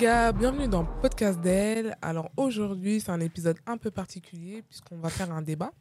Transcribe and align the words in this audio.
gars, 0.00 0.32
bienvenue 0.32 0.66
dans 0.66 0.86
Podcast 0.86 1.38
d'elle. 1.42 1.94
Alors 2.00 2.30
aujourd'hui, 2.38 3.00
c'est 3.00 3.10
un 3.10 3.20
épisode 3.20 3.58
un 3.66 3.76
peu 3.76 3.90
particulier 3.90 4.62
puisqu'on 4.62 4.96
va 4.96 5.10
faire 5.10 5.30
un 5.30 5.42
débat. 5.42 5.72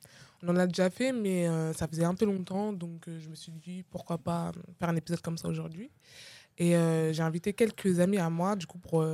On 0.43 0.49
en 0.49 0.57
a 0.57 0.67
déjà 0.67 0.89
fait, 0.89 1.13
mais 1.13 1.47
euh, 1.47 1.71
ça 1.71 1.87
faisait 1.87 2.03
un 2.03 2.13
peu 2.13 2.25
longtemps, 2.25 2.73
donc 2.73 3.07
euh, 3.07 3.17
je 3.17 3.29
me 3.29 3.35
suis 3.35 3.53
dit 3.53 3.85
pourquoi 3.89 4.17
pas 4.17 4.51
faire 4.77 4.89
un 4.89 4.95
épisode 4.97 5.21
comme 5.21 5.37
ça 5.37 5.47
aujourd'hui. 5.47 5.89
Et 6.57 6.75
euh, 6.75 7.13
j'ai 7.13 7.23
invité 7.23 7.53
quelques 7.53 8.01
amis 8.01 8.17
à 8.17 8.29
moi, 8.29 8.57
du 8.57 8.65
coup, 8.65 8.77
pour, 8.77 9.05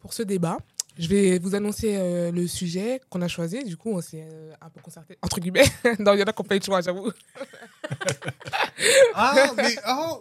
pour 0.00 0.14
ce 0.14 0.22
débat. 0.22 0.56
Je 0.98 1.08
vais 1.08 1.38
vous 1.38 1.54
annoncer 1.54 1.96
euh, 1.96 2.32
le 2.32 2.46
sujet 2.46 3.00
qu'on 3.08 3.22
a 3.22 3.28
choisi. 3.28 3.62
Du 3.64 3.76
coup, 3.76 3.90
on 3.90 4.00
s'est 4.00 4.26
euh, 4.30 4.52
un 4.60 4.68
peu 4.68 4.80
concerté, 4.80 5.16
entre 5.22 5.38
guillemets. 5.38 5.64
non, 5.98 6.14
il 6.14 6.20
y 6.20 6.22
en 6.22 6.26
a 6.26 6.32
qui 6.32 6.40
ont 6.42 6.44
fait 6.44 6.58
le 6.58 6.64
choix, 6.64 6.80
j'avoue. 6.80 7.12
Ah, 9.14 9.52
mais 9.56 9.76
oh, 9.88 10.20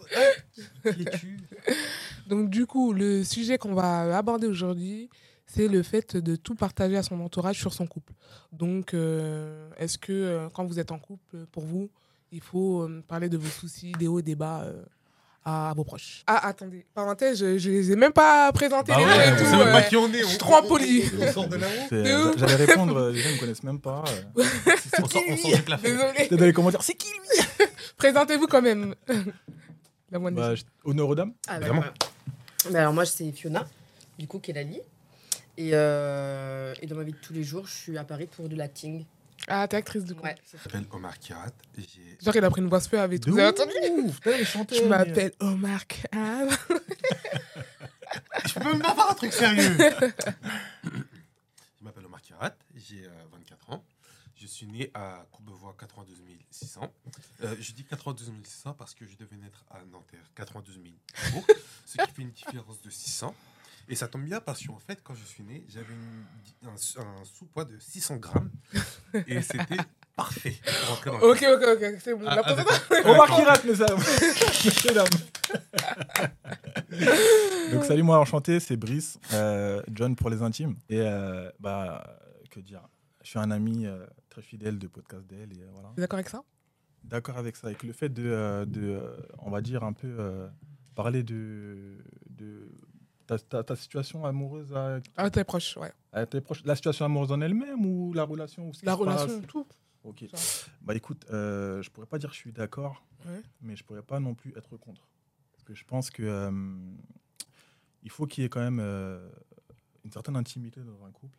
es-tu 0.86 1.40
Donc, 2.28 2.50
du 2.50 2.66
coup, 2.66 2.94
le 2.94 3.24
sujet 3.24 3.58
qu'on 3.58 3.74
va 3.74 4.18
aborder 4.18 4.48
aujourd'hui, 4.48 5.10
c'est 5.48 5.68
le 5.68 5.82
fait 5.82 6.16
de 6.16 6.36
tout 6.36 6.56
partager 6.56 6.98
à 6.98 7.04
son 7.04 7.20
entourage 7.22 7.58
sur 7.58 7.74
son 7.74 7.88
couple. 7.88 8.14
Donc, 8.52 8.94
euh, 8.94 9.70
est-ce 9.78 9.98
que 9.98 10.14
euh, 10.14 10.50
quand 10.54 10.66
vous 10.66 10.80
êtes 10.80 10.92
en 10.92 11.00
couple, 11.00 11.46
pour 11.52 11.66
vous, 11.66 11.90
il 12.32 12.42
faut 12.42 12.82
euh, 12.82 13.04
parler 13.08 13.30
de 13.30 13.38
vos 13.38 13.48
soucis, 13.48 13.94
des 13.94 14.08
hauts 14.08 14.20
et 14.20 14.24
des 14.24 14.36
bas 14.36 14.64
euh, 14.64 14.84
à 15.50 15.74
vos 15.78 15.86
proches 15.86 16.24
Ah, 16.28 16.46
attendez, 16.46 16.86
parenthèse, 16.94 17.40
je 17.40 17.46
ne 17.70 17.74
les 17.76 17.92
ai 17.94 17.96
même 17.96 18.12
pas 18.12 18.52
présentés 18.52 18.92
Bah 18.92 18.98
les 19.00 19.06
ouais, 19.06 19.38
sait 19.38 19.56
même 19.58 19.72
pas 19.72 19.82
qui 19.84 19.96
on 19.96 20.12
est. 20.12 20.20
je 20.20 20.26
suis 20.26 20.38
trop 20.38 20.58
impoli. 20.58 21.04
On 21.18 21.24
on 21.24 21.32
sort 21.32 21.48
de 21.48 21.56
là-haut. 21.56 21.70
C'est-. 21.90 22.38
J'allais 22.38 22.66
répondre, 22.66 23.10
les 23.12 23.20
gens 23.20 23.30
ne 23.30 23.36
me 23.36 23.40
connaissent 23.40 23.64
même 23.64 23.80
pas. 23.80 24.04
euh. 24.38 24.44
On 25.02 25.08
sort- 25.08 25.22
on 25.30 25.38
sort 25.38 25.56
du 25.56 25.62
plafond. 25.64 25.84
Désolé. 25.84 26.28
Dans 26.38 26.46
les 26.46 26.52
commentaires, 26.54 26.84
c'est 26.84 26.96
qui 26.96 27.08
lui? 27.12 27.66
Présentez-vous 27.98 28.48
quand 28.48 28.62
même. 28.62 28.94
La 30.12 30.20
moindre 30.20 30.38
bah, 30.38 30.56
je- 30.56 30.64
Honneur 30.84 31.08
aux 31.08 31.16
dames. 31.16 31.34
Ah, 31.48 31.60
bah. 31.60 31.68
Bah, 32.72 32.80
alors 32.82 32.94
moi 32.94 33.06
c'est 33.06 33.32
Fiona, 33.32 33.66
du 34.20 34.28
coup 34.28 34.40
qui 34.40 34.52
est 34.52 34.54
Lali. 34.54 34.82
Et, 35.58 35.70
euh, 35.74 36.74
et 36.82 36.88
dans 36.88 36.96
ma 36.98 37.04
vie 37.04 37.14
de 37.14 37.18
tous 37.18 37.34
les 37.34 37.44
jours, 37.44 37.66
je 37.68 37.74
suis 37.74 37.98
à 37.98 38.04
Paris 38.04 38.28
pour 38.36 38.50
de 38.50 38.56
l'acting. 38.58 39.06
Ah, 39.48 39.68
t'es 39.68 39.78
actrice 39.78 40.04
du 40.04 40.14
coup. 40.14 40.24
Ouais, 40.24 40.36
Je 40.52 40.58
m'appelle 40.58 40.86
Omar 40.92 41.18
Kirat. 41.20 41.52
Genre, 42.22 42.36
il 42.36 42.44
a 42.44 42.50
pris 42.50 42.62
une 42.62 42.68
voix 42.68 42.82
suave 42.82 43.02
avec 43.04 43.22
tout. 43.22 43.32
Vous 43.32 43.40
avez 43.40 43.48
entendu 43.50 43.72
Je 44.72 44.84
m'appelle 44.88 45.32
Omar 45.40 45.88
Khan. 45.88 46.48
Je 48.46 48.54
peux 48.54 48.72
même 48.72 48.82
pas 48.82 48.94
faire 48.96 49.10
un 49.10 49.14
truc 49.14 49.34
sérieux. 49.34 49.78
Je 50.84 51.84
m'appelle 51.84 52.06
Omar 52.06 52.22
Kirat. 52.22 52.56
J'ai 52.76 53.06
euh, 53.06 53.10
24 53.32 53.72
ans. 53.72 53.84
Je 54.36 54.46
suis 54.46 54.68
né 54.68 54.92
à 54.94 55.26
Courbevoie 55.32 55.76
92 55.80 56.16
600. 56.52 56.94
Euh, 57.44 57.56
je 57.60 57.72
dis 57.72 57.84
92 57.84 58.32
600 58.44 58.74
parce 58.74 58.94
que 58.94 59.06
je 59.08 59.16
devais 59.16 59.36
naître 59.38 59.64
à 59.72 59.80
Nanterre 59.92 60.30
92 60.36 60.76
000 60.76 60.86
euros, 61.34 61.46
ce 61.86 61.98
qui 61.98 62.12
fait 62.12 62.22
une 62.22 62.32
différence 62.32 62.80
de 62.82 62.90
600. 62.90 63.34
Et 63.90 63.96
ça 63.96 64.08
tombe 64.08 64.24
bien 64.26 64.42
parce 64.42 64.66
qu'en 64.66 64.78
fait, 64.80 65.00
quand 65.04 65.16
je 65.16 65.24
suis 65.24 65.44
né, 65.44 65.66
j'avais 65.70 65.94
un, 66.66 66.70
un 66.74 67.24
sous-poids 67.24 67.66
de 67.66 67.78
600 67.80 68.18
grammes. 68.18 68.52
Et 69.28 69.42
c'était 69.42 69.78
parfait 70.16 70.56
pour 71.04 71.14
dans 71.14 71.20
Ok, 71.30 71.46
ok, 71.54 71.64
ok, 71.74 71.86
c'est 72.04 72.14
bon. 72.16 72.26
Ah, 72.28 72.36
La 72.36 72.42
ah, 72.42 72.44
présentation- 72.44 72.84
d'accord. 72.90 73.12
Omar 73.14 73.28
Kirat, 73.28 73.64
mes 73.64 73.82
amis. 73.82 74.02
Messieurs, 74.66 74.94
dames. 74.94 75.08
Donc, 77.72 77.86
salut, 77.86 78.04
moi, 78.04 78.20
enchanté, 78.20 78.60
c'est 78.60 78.76
Brice, 78.78 79.20
euh, 79.34 79.82
John 79.92 80.16
pour 80.16 80.30
les 80.30 80.42
intimes. 80.42 80.76
Et, 80.90 81.00
euh, 81.02 81.50
bah, 81.60 82.20
que 82.50 82.60
dire 82.60 82.82
Je 83.24 83.30
suis 83.30 83.40
un 83.40 83.52
ami 83.52 83.86
euh, 83.86 84.06
très 84.30 84.42
fidèle 84.42 84.80
de 84.80 84.88
Podcast 84.88 85.26
d'elle. 85.28 85.54
Et 85.58 85.62
euh, 85.62 85.68
voilà. 85.72 85.90
D'accord 85.98 86.18
avec 86.20 86.30
ça? 86.30 86.44
D'accord 87.04 87.38
avec 87.38 87.56
ça. 87.56 87.68
Avec 87.68 87.84
le 87.84 87.94
fait 87.94 88.10
de, 88.10 88.24
euh, 88.26 88.66
de 88.66 88.82
euh, 88.82 89.16
on 89.40 89.50
va 89.50 89.62
dire, 89.62 89.84
un 89.84 89.94
peu 89.94 90.08
euh, 90.20 90.48
parler 90.96 91.24
de, 91.24 91.98
de 92.30 92.70
ta, 93.28 93.38
ta- 93.38 93.64
ta 93.64 93.76
situation 93.76 94.26
amoureuse 94.26 94.74
à, 94.74 95.00
Ah, 95.16 95.30
t'es 95.30 95.44
proche, 95.44 95.78
ouais. 95.78 95.92
à 96.12 96.26
tes 96.26 96.42
proches. 96.42 96.64
La 96.66 96.76
situation 96.76 97.06
amoureuse 97.06 97.32
en 97.32 97.42
elle-même 97.42 97.86
ou 97.86 98.14
la 98.14 98.24
relation 98.24 98.64
ou 98.64 98.72
La 98.72 98.74
se 98.74 98.86
passe? 98.86 98.96
relation, 98.96 99.42
tout. 99.44 99.68
Ok. 100.04 100.24
Ça. 100.34 100.68
Bah 100.82 100.96
écoute, 100.96 101.26
euh, 101.32 101.82
je 101.82 101.90
pourrais 101.92 102.08
pas 102.08 102.18
dire 102.18 102.30
que 102.30 102.36
je 102.36 102.40
suis 102.42 102.54
d'accord, 102.54 103.04
Ouais. 103.26 103.42
mais 103.62 103.76
je 103.76 103.84
pourrais 103.84 104.02
pas 104.02 104.20
non 104.20 104.34
plus 104.34 104.54
être 104.58 104.78
contre. 104.78 105.08
Parce 105.52 105.64
que 105.66 105.74
je 105.76 105.84
pense 105.84 106.10
que 106.10 106.24
euh, 106.24 106.52
il 108.04 108.10
faut 108.10 108.26
qu'il 108.26 108.44
y 108.44 108.46
ait 108.46 108.50
quand 108.50 108.62
même 108.62 108.80
euh, 108.80 109.30
une 110.06 110.12
certaine 110.12 110.36
intimité 110.38 110.82
dans 110.82 111.04
un 111.04 111.12
couple. 111.12 111.38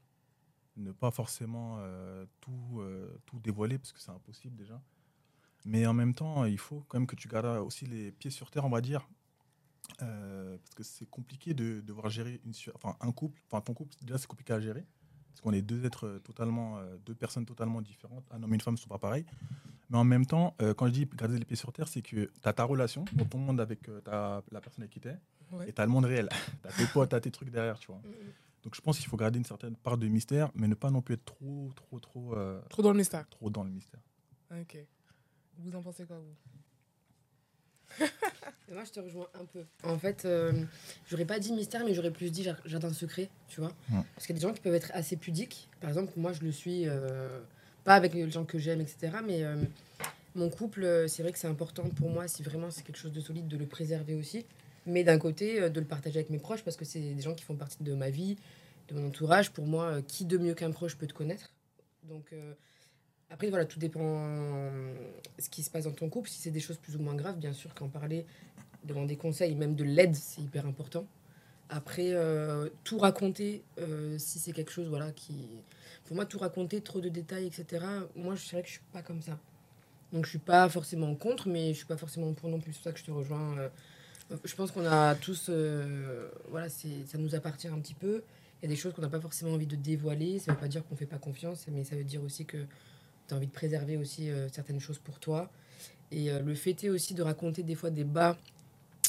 Ne 0.76 0.92
pas 0.92 1.10
forcément 1.10 1.76
euh, 1.80 2.24
tout, 2.40 2.82
tout 3.26 3.38
dévoiler, 3.40 3.78
parce 3.78 3.92
que 3.92 4.00
c'est 4.00 4.10
impossible 4.12 4.54
déjà. 4.56 4.80
Mais 5.64 5.86
en 5.86 5.92
même 5.94 6.14
temps, 6.14 6.44
il 6.44 6.58
faut 6.58 6.84
quand 6.88 6.98
même 6.98 7.06
que 7.06 7.16
tu 7.16 7.26
gardes 7.26 7.46
aussi 7.66 7.84
les 7.86 8.12
pieds 8.12 8.30
sur 8.30 8.50
terre, 8.50 8.64
on 8.64 8.70
va 8.70 8.80
dire. 8.80 9.08
Euh, 10.02 10.56
parce 10.58 10.74
que 10.74 10.82
c'est 10.82 11.06
compliqué 11.10 11.54
de 11.54 11.80
devoir 11.80 12.08
gérer 12.10 12.40
une, 12.44 12.52
enfin, 12.74 12.96
un 13.00 13.12
couple. 13.12 13.40
Enfin, 13.50 13.60
ton 13.60 13.74
couple, 13.74 13.94
déjà, 14.02 14.18
c'est 14.18 14.26
compliqué 14.26 14.52
à 14.52 14.60
gérer. 14.60 14.84
Parce 15.30 15.40
qu'on 15.40 15.52
est 15.52 15.62
deux 15.62 15.84
êtres 15.84 16.06
euh, 16.06 16.18
totalement, 16.18 16.78
euh, 16.78 16.96
deux 17.06 17.14
personnes 17.14 17.46
totalement 17.46 17.80
différentes. 17.80 18.24
Un 18.30 18.42
homme 18.42 18.52
et 18.52 18.54
une 18.54 18.60
femme 18.60 18.74
ne 18.74 18.78
sont 18.78 18.88
pas 18.88 18.98
pareils. 18.98 19.24
Mais 19.90 19.96
en 19.98 20.04
même 20.04 20.26
temps, 20.26 20.54
euh, 20.60 20.74
quand 20.74 20.86
je 20.86 20.92
dis 20.92 21.06
garder 21.16 21.38
les 21.38 21.44
pieds 21.44 21.56
sur 21.56 21.72
terre, 21.72 21.88
c'est 21.88 22.02
que 22.02 22.24
tu 22.26 22.30
as 22.44 22.52
ta 22.52 22.64
relation, 22.64 23.04
dans 23.14 23.24
ton 23.24 23.38
monde 23.38 23.60
avec 23.60 23.88
ta- 24.04 24.42
la 24.50 24.60
personne 24.60 24.82
avec 24.82 24.92
qui 24.92 25.00
tu 25.00 25.08
es, 25.08 25.16
Ouais. 25.52 25.68
et 25.68 25.72
tu 25.72 25.80
as 25.80 25.86
le 25.86 25.90
monde 25.90 26.04
réel. 26.04 26.28
tu 26.62 26.68
as 26.68 26.72
tes 26.72 26.86
potes, 26.92 27.08
tu 27.10 27.16
as 27.16 27.20
tes 27.20 27.30
trucs 27.30 27.50
derrière, 27.50 27.78
tu 27.78 27.86
vois. 27.86 28.02
Donc 28.64 28.74
je 28.74 28.80
pense 28.82 28.98
qu'il 28.98 29.06
faut 29.06 29.16
garder 29.16 29.38
une 29.38 29.44
certaine 29.44 29.76
part 29.76 29.96
de 29.96 30.06
mystère, 30.08 30.50
mais 30.54 30.68
ne 30.68 30.74
pas 30.74 30.90
non 30.90 31.00
plus 31.00 31.14
être 31.14 31.24
trop, 31.24 31.72
trop, 31.74 31.98
trop, 32.00 32.34
Trop 32.68 32.82
dans 32.82 32.90
le 32.90 32.98
mystère. 32.98 33.26
trop 33.30 33.48
dans 33.48 33.64
le 33.64 33.70
mystère. 33.70 34.00
Ok. 34.50 34.76
Vous 35.58 35.74
en 35.74 35.82
pensez 35.82 36.04
quoi, 36.04 36.18
vous? 36.18 36.34
Et 38.00 38.74
moi 38.74 38.84
je 38.84 38.90
te 38.92 39.00
rejoins 39.00 39.26
un 39.40 39.44
peu. 39.46 39.64
En 39.82 39.98
fait, 39.98 40.24
euh, 40.24 40.52
j'aurais 41.08 41.24
pas 41.24 41.38
dit 41.38 41.52
mystère, 41.52 41.84
mais 41.84 41.94
j'aurais 41.94 42.10
plus 42.10 42.30
dit 42.30 42.42
jar- 42.42 42.60
jardin 42.64 42.92
secret, 42.92 43.28
tu 43.48 43.60
vois. 43.60 43.72
Ouais. 43.90 44.02
Parce 44.14 44.26
qu'il 44.26 44.36
y 44.36 44.38
a 44.38 44.40
des 44.40 44.46
gens 44.46 44.52
qui 44.52 44.60
peuvent 44.60 44.74
être 44.74 44.90
assez 44.94 45.16
pudiques. 45.16 45.68
Par 45.80 45.88
exemple, 45.90 46.12
moi 46.16 46.32
je 46.32 46.42
le 46.42 46.52
suis, 46.52 46.86
euh, 46.86 47.40
pas 47.84 47.94
avec 47.94 48.12
les 48.14 48.30
gens 48.30 48.44
que 48.44 48.58
j'aime, 48.58 48.80
etc. 48.80 49.10
Mais 49.24 49.42
euh, 49.42 49.56
mon 50.34 50.50
couple, 50.50 50.84
euh, 50.84 51.08
c'est 51.08 51.22
vrai 51.22 51.32
que 51.32 51.38
c'est 51.38 51.48
important 51.48 51.88
pour 51.90 52.10
moi, 52.10 52.28
si 52.28 52.42
vraiment 52.42 52.70
c'est 52.70 52.82
quelque 52.82 52.98
chose 52.98 53.12
de 53.12 53.20
solide, 53.20 53.48
de 53.48 53.56
le 53.56 53.66
préserver 53.66 54.14
aussi. 54.14 54.44
Mais 54.86 55.02
d'un 55.04 55.18
côté, 55.18 55.68
de 55.70 55.80
le 55.80 55.86
partager 55.86 56.18
avec 56.18 56.30
mes 56.30 56.38
proches, 56.38 56.62
parce 56.62 56.76
que 56.76 56.84
c'est 56.84 57.00
des 57.00 57.22
gens 57.22 57.34
qui 57.34 57.44
font 57.44 57.56
partie 57.56 57.82
de 57.82 57.94
ma 57.94 58.10
vie, 58.10 58.36
de 58.88 58.94
mon 58.94 59.08
entourage. 59.08 59.50
Pour 59.50 59.66
moi, 59.66 60.00
qui 60.02 60.24
de 60.24 60.38
mieux 60.38 60.54
qu'un 60.54 60.70
proche 60.70 60.96
peut 60.96 61.06
te 61.06 61.12
connaître? 61.12 61.50
Donc. 62.04 62.32
Après, 63.30 63.50
voilà, 63.50 63.66
tout 63.66 63.78
dépend 63.78 64.00
euh, 64.02 64.94
ce 65.38 65.48
qui 65.50 65.62
se 65.62 65.70
passe 65.70 65.84
dans 65.84 65.92
ton 65.92 66.08
couple. 66.08 66.28
Si 66.30 66.40
c'est 66.40 66.50
des 66.50 66.60
choses 66.60 66.78
plus 66.78 66.96
ou 66.96 67.00
moins 67.00 67.14
graves, 67.14 67.36
bien 67.36 67.52
sûr 67.52 67.74
qu'en 67.74 67.88
parler, 67.88 68.24
demander 68.84 69.16
conseil, 69.16 69.54
même 69.54 69.74
de 69.74 69.84
l'aide, 69.84 70.14
c'est 70.14 70.40
hyper 70.40 70.66
important. 70.66 71.06
Après, 71.68 72.12
euh, 72.14 72.70
tout 72.84 72.98
raconter, 72.98 73.62
euh, 73.78 74.16
si 74.18 74.38
c'est 74.38 74.52
quelque 74.52 74.72
chose, 74.72 74.88
voilà, 74.88 75.12
qui... 75.12 75.34
Pour 76.06 76.16
moi, 76.16 76.24
tout 76.24 76.38
raconter, 76.38 76.80
trop 76.80 77.00
de 77.00 77.10
détails, 77.10 77.46
etc., 77.46 77.84
moi, 78.16 78.34
je 78.34 78.48
dirais 78.48 78.62
que 78.62 78.68
je 78.68 78.72
suis 78.72 78.82
pas 78.94 79.02
comme 79.02 79.20
ça. 79.20 79.38
Donc, 80.10 80.24
je 80.24 80.30
suis 80.30 80.38
pas 80.38 80.66
forcément 80.70 81.14
contre, 81.14 81.48
mais 81.48 81.74
je 81.74 81.78
suis 81.78 81.86
pas 81.86 81.98
forcément 81.98 82.32
pour 82.32 82.48
non 82.48 82.58
plus. 82.58 82.72
C'est 82.72 82.78
pour 82.78 82.84
ça 82.84 82.92
que 82.92 82.98
je 82.98 83.04
te 83.04 83.10
rejoins. 83.10 83.56
Je 84.42 84.54
pense 84.54 84.70
qu'on 84.70 84.86
a 84.86 85.14
tous... 85.16 85.50
voilà, 86.48 86.70
ça 86.70 87.18
nous 87.18 87.34
appartient 87.34 87.68
un 87.68 87.78
petit 87.78 87.92
peu. 87.92 88.22
Il 88.62 88.64
y 88.64 88.72
a 88.72 88.74
des 88.74 88.80
choses 88.80 88.94
qu'on 88.94 89.02
n'a 89.02 89.10
pas 89.10 89.20
forcément 89.20 89.52
envie 89.52 89.66
de 89.66 89.76
dévoiler. 89.76 90.38
Ça 90.38 90.52
veut 90.52 90.58
pas 90.58 90.68
dire 90.68 90.82
qu'on 90.86 90.96
fait 90.96 91.04
pas 91.04 91.18
confiance, 91.18 91.66
mais 91.70 91.84
ça 91.84 91.94
veut 91.94 92.04
dire 92.04 92.22
aussi 92.22 92.46
que 92.46 92.64
tu 93.28 93.34
as 93.34 93.36
envie 93.36 93.46
de 93.46 93.52
préserver 93.52 93.96
aussi 93.96 94.30
euh, 94.30 94.48
certaines 94.48 94.80
choses 94.80 94.98
pour 94.98 95.20
toi. 95.20 95.50
Et 96.10 96.30
euh, 96.30 96.40
le 96.40 96.54
fait 96.54 96.82
est 96.84 96.88
aussi 96.88 97.14
de 97.14 97.22
raconter 97.22 97.62
des 97.62 97.74
fois 97.74 97.90
des 97.90 98.04
bas 98.04 98.36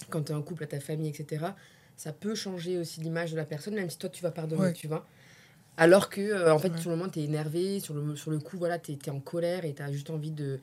quand 0.09 0.23
tu 0.23 0.31
es 0.31 0.35
en 0.35 0.41
couple 0.41 0.63
à 0.63 0.67
ta 0.67 0.79
famille, 0.79 1.09
etc. 1.09 1.45
Ça 1.95 2.13
peut 2.13 2.35
changer 2.35 2.77
aussi 2.77 3.01
l'image 3.01 3.31
de 3.31 3.37
la 3.37 3.45
personne, 3.45 3.75
même 3.75 3.89
si 3.89 3.97
toi 3.97 4.09
tu 4.09 4.21
vas 4.21 4.31
pardonner, 4.31 4.63
Ouais. 4.63 4.73
tu 4.73 4.87
vois. 4.87 5.05
Alors 5.77 6.09
que, 6.09 6.21
euh, 6.21 6.53
en 6.53 6.59
fait, 6.59 6.73
Ouais. 6.73 6.79
sur 6.79 6.89
le 6.89 6.97
moment, 6.97 7.09
tu 7.09 7.19
es 7.19 7.23
énervé, 7.23 7.79
sur 7.79 7.93
le, 7.93 8.15
sur 8.15 8.31
le 8.31 8.39
coup, 8.39 8.57
voilà, 8.57 8.79
tu 8.79 8.91
es, 8.91 9.09
en 9.09 9.19
colère 9.19 9.63
et 9.65 9.73
tu 9.73 9.81
as 9.81 9.91
juste 9.91 10.09
envie 10.09 10.31
de 10.31 10.59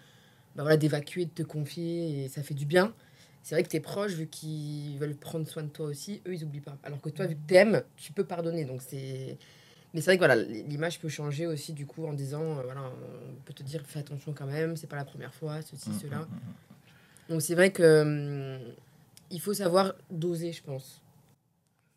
bah, 0.55 0.63
voilà, 0.63 0.77
d'évacuer, 0.77 1.25
de 1.27 1.31
te 1.31 1.43
confier, 1.43 2.25
et 2.25 2.29
ça 2.29 2.43
fait 2.43 2.55
du 2.55 2.65
bien. 2.65 2.95
C'est 3.43 3.55
vrai 3.55 3.63
que 3.63 3.69
tes 3.69 3.81
proches, 3.81 4.13
vu 4.13 4.27
qu'ils 4.27 4.99
veulent 4.99 5.15
prendre 5.15 5.47
soin 5.47 5.63
de 5.63 5.69
toi 5.69 5.87
aussi, 5.87 6.21
eux, 6.27 6.35
ils 6.35 6.45
oublient 6.45 6.61
pas. 6.61 6.77
Alors 6.83 7.01
que 7.01 7.11
toi, 7.11 7.27
vu 7.27 7.35
que 7.37 7.47
t'aimes, 7.47 7.83
tu 7.97 8.13
peux 8.13 8.25
pardonner. 8.25 8.65
Donc 8.65 8.83
c'est. 8.83 9.39
Mais 9.97 10.03
c'est 10.03 10.11
vrai 10.11 10.19
que 10.19 10.25
voilà, 10.27 10.37
l'image 10.37 11.01
peut 11.01 11.09
changer 11.09 11.47
aussi 11.47 11.73
du 11.73 11.87
coup 11.87 12.05
en 12.07 12.13
disant, 12.13 12.59
euh, 12.59 12.63
voilà, 12.65 12.83
on 13.31 13.41
peut 13.47 13.55
te 13.55 13.63
dire 13.63 13.81
fais 13.87 14.01
attention 14.01 14.35
quand 14.35 14.45
même, 14.45 14.77
c'est 14.77 14.87
pas 14.87 14.97
la 14.97 15.07
première 15.07 15.33
fois, 15.33 15.63
ceci, 15.63 15.89
Mm, 15.89 15.99
cela. 16.01 16.19
mm, 16.19 16.23
mm, 16.25 17.31
Donc 17.31 17.41
c'est 17.41 17.55
vrai 17.55 17.73
que 17.73 18.03
hum, 18.03 18.75
il 19.31 19.41
faut 19.41 19.55
savoir 19.55 19.95
doser, 20.11 20.53
je 20.53 20.63
pense. 20.63 21.01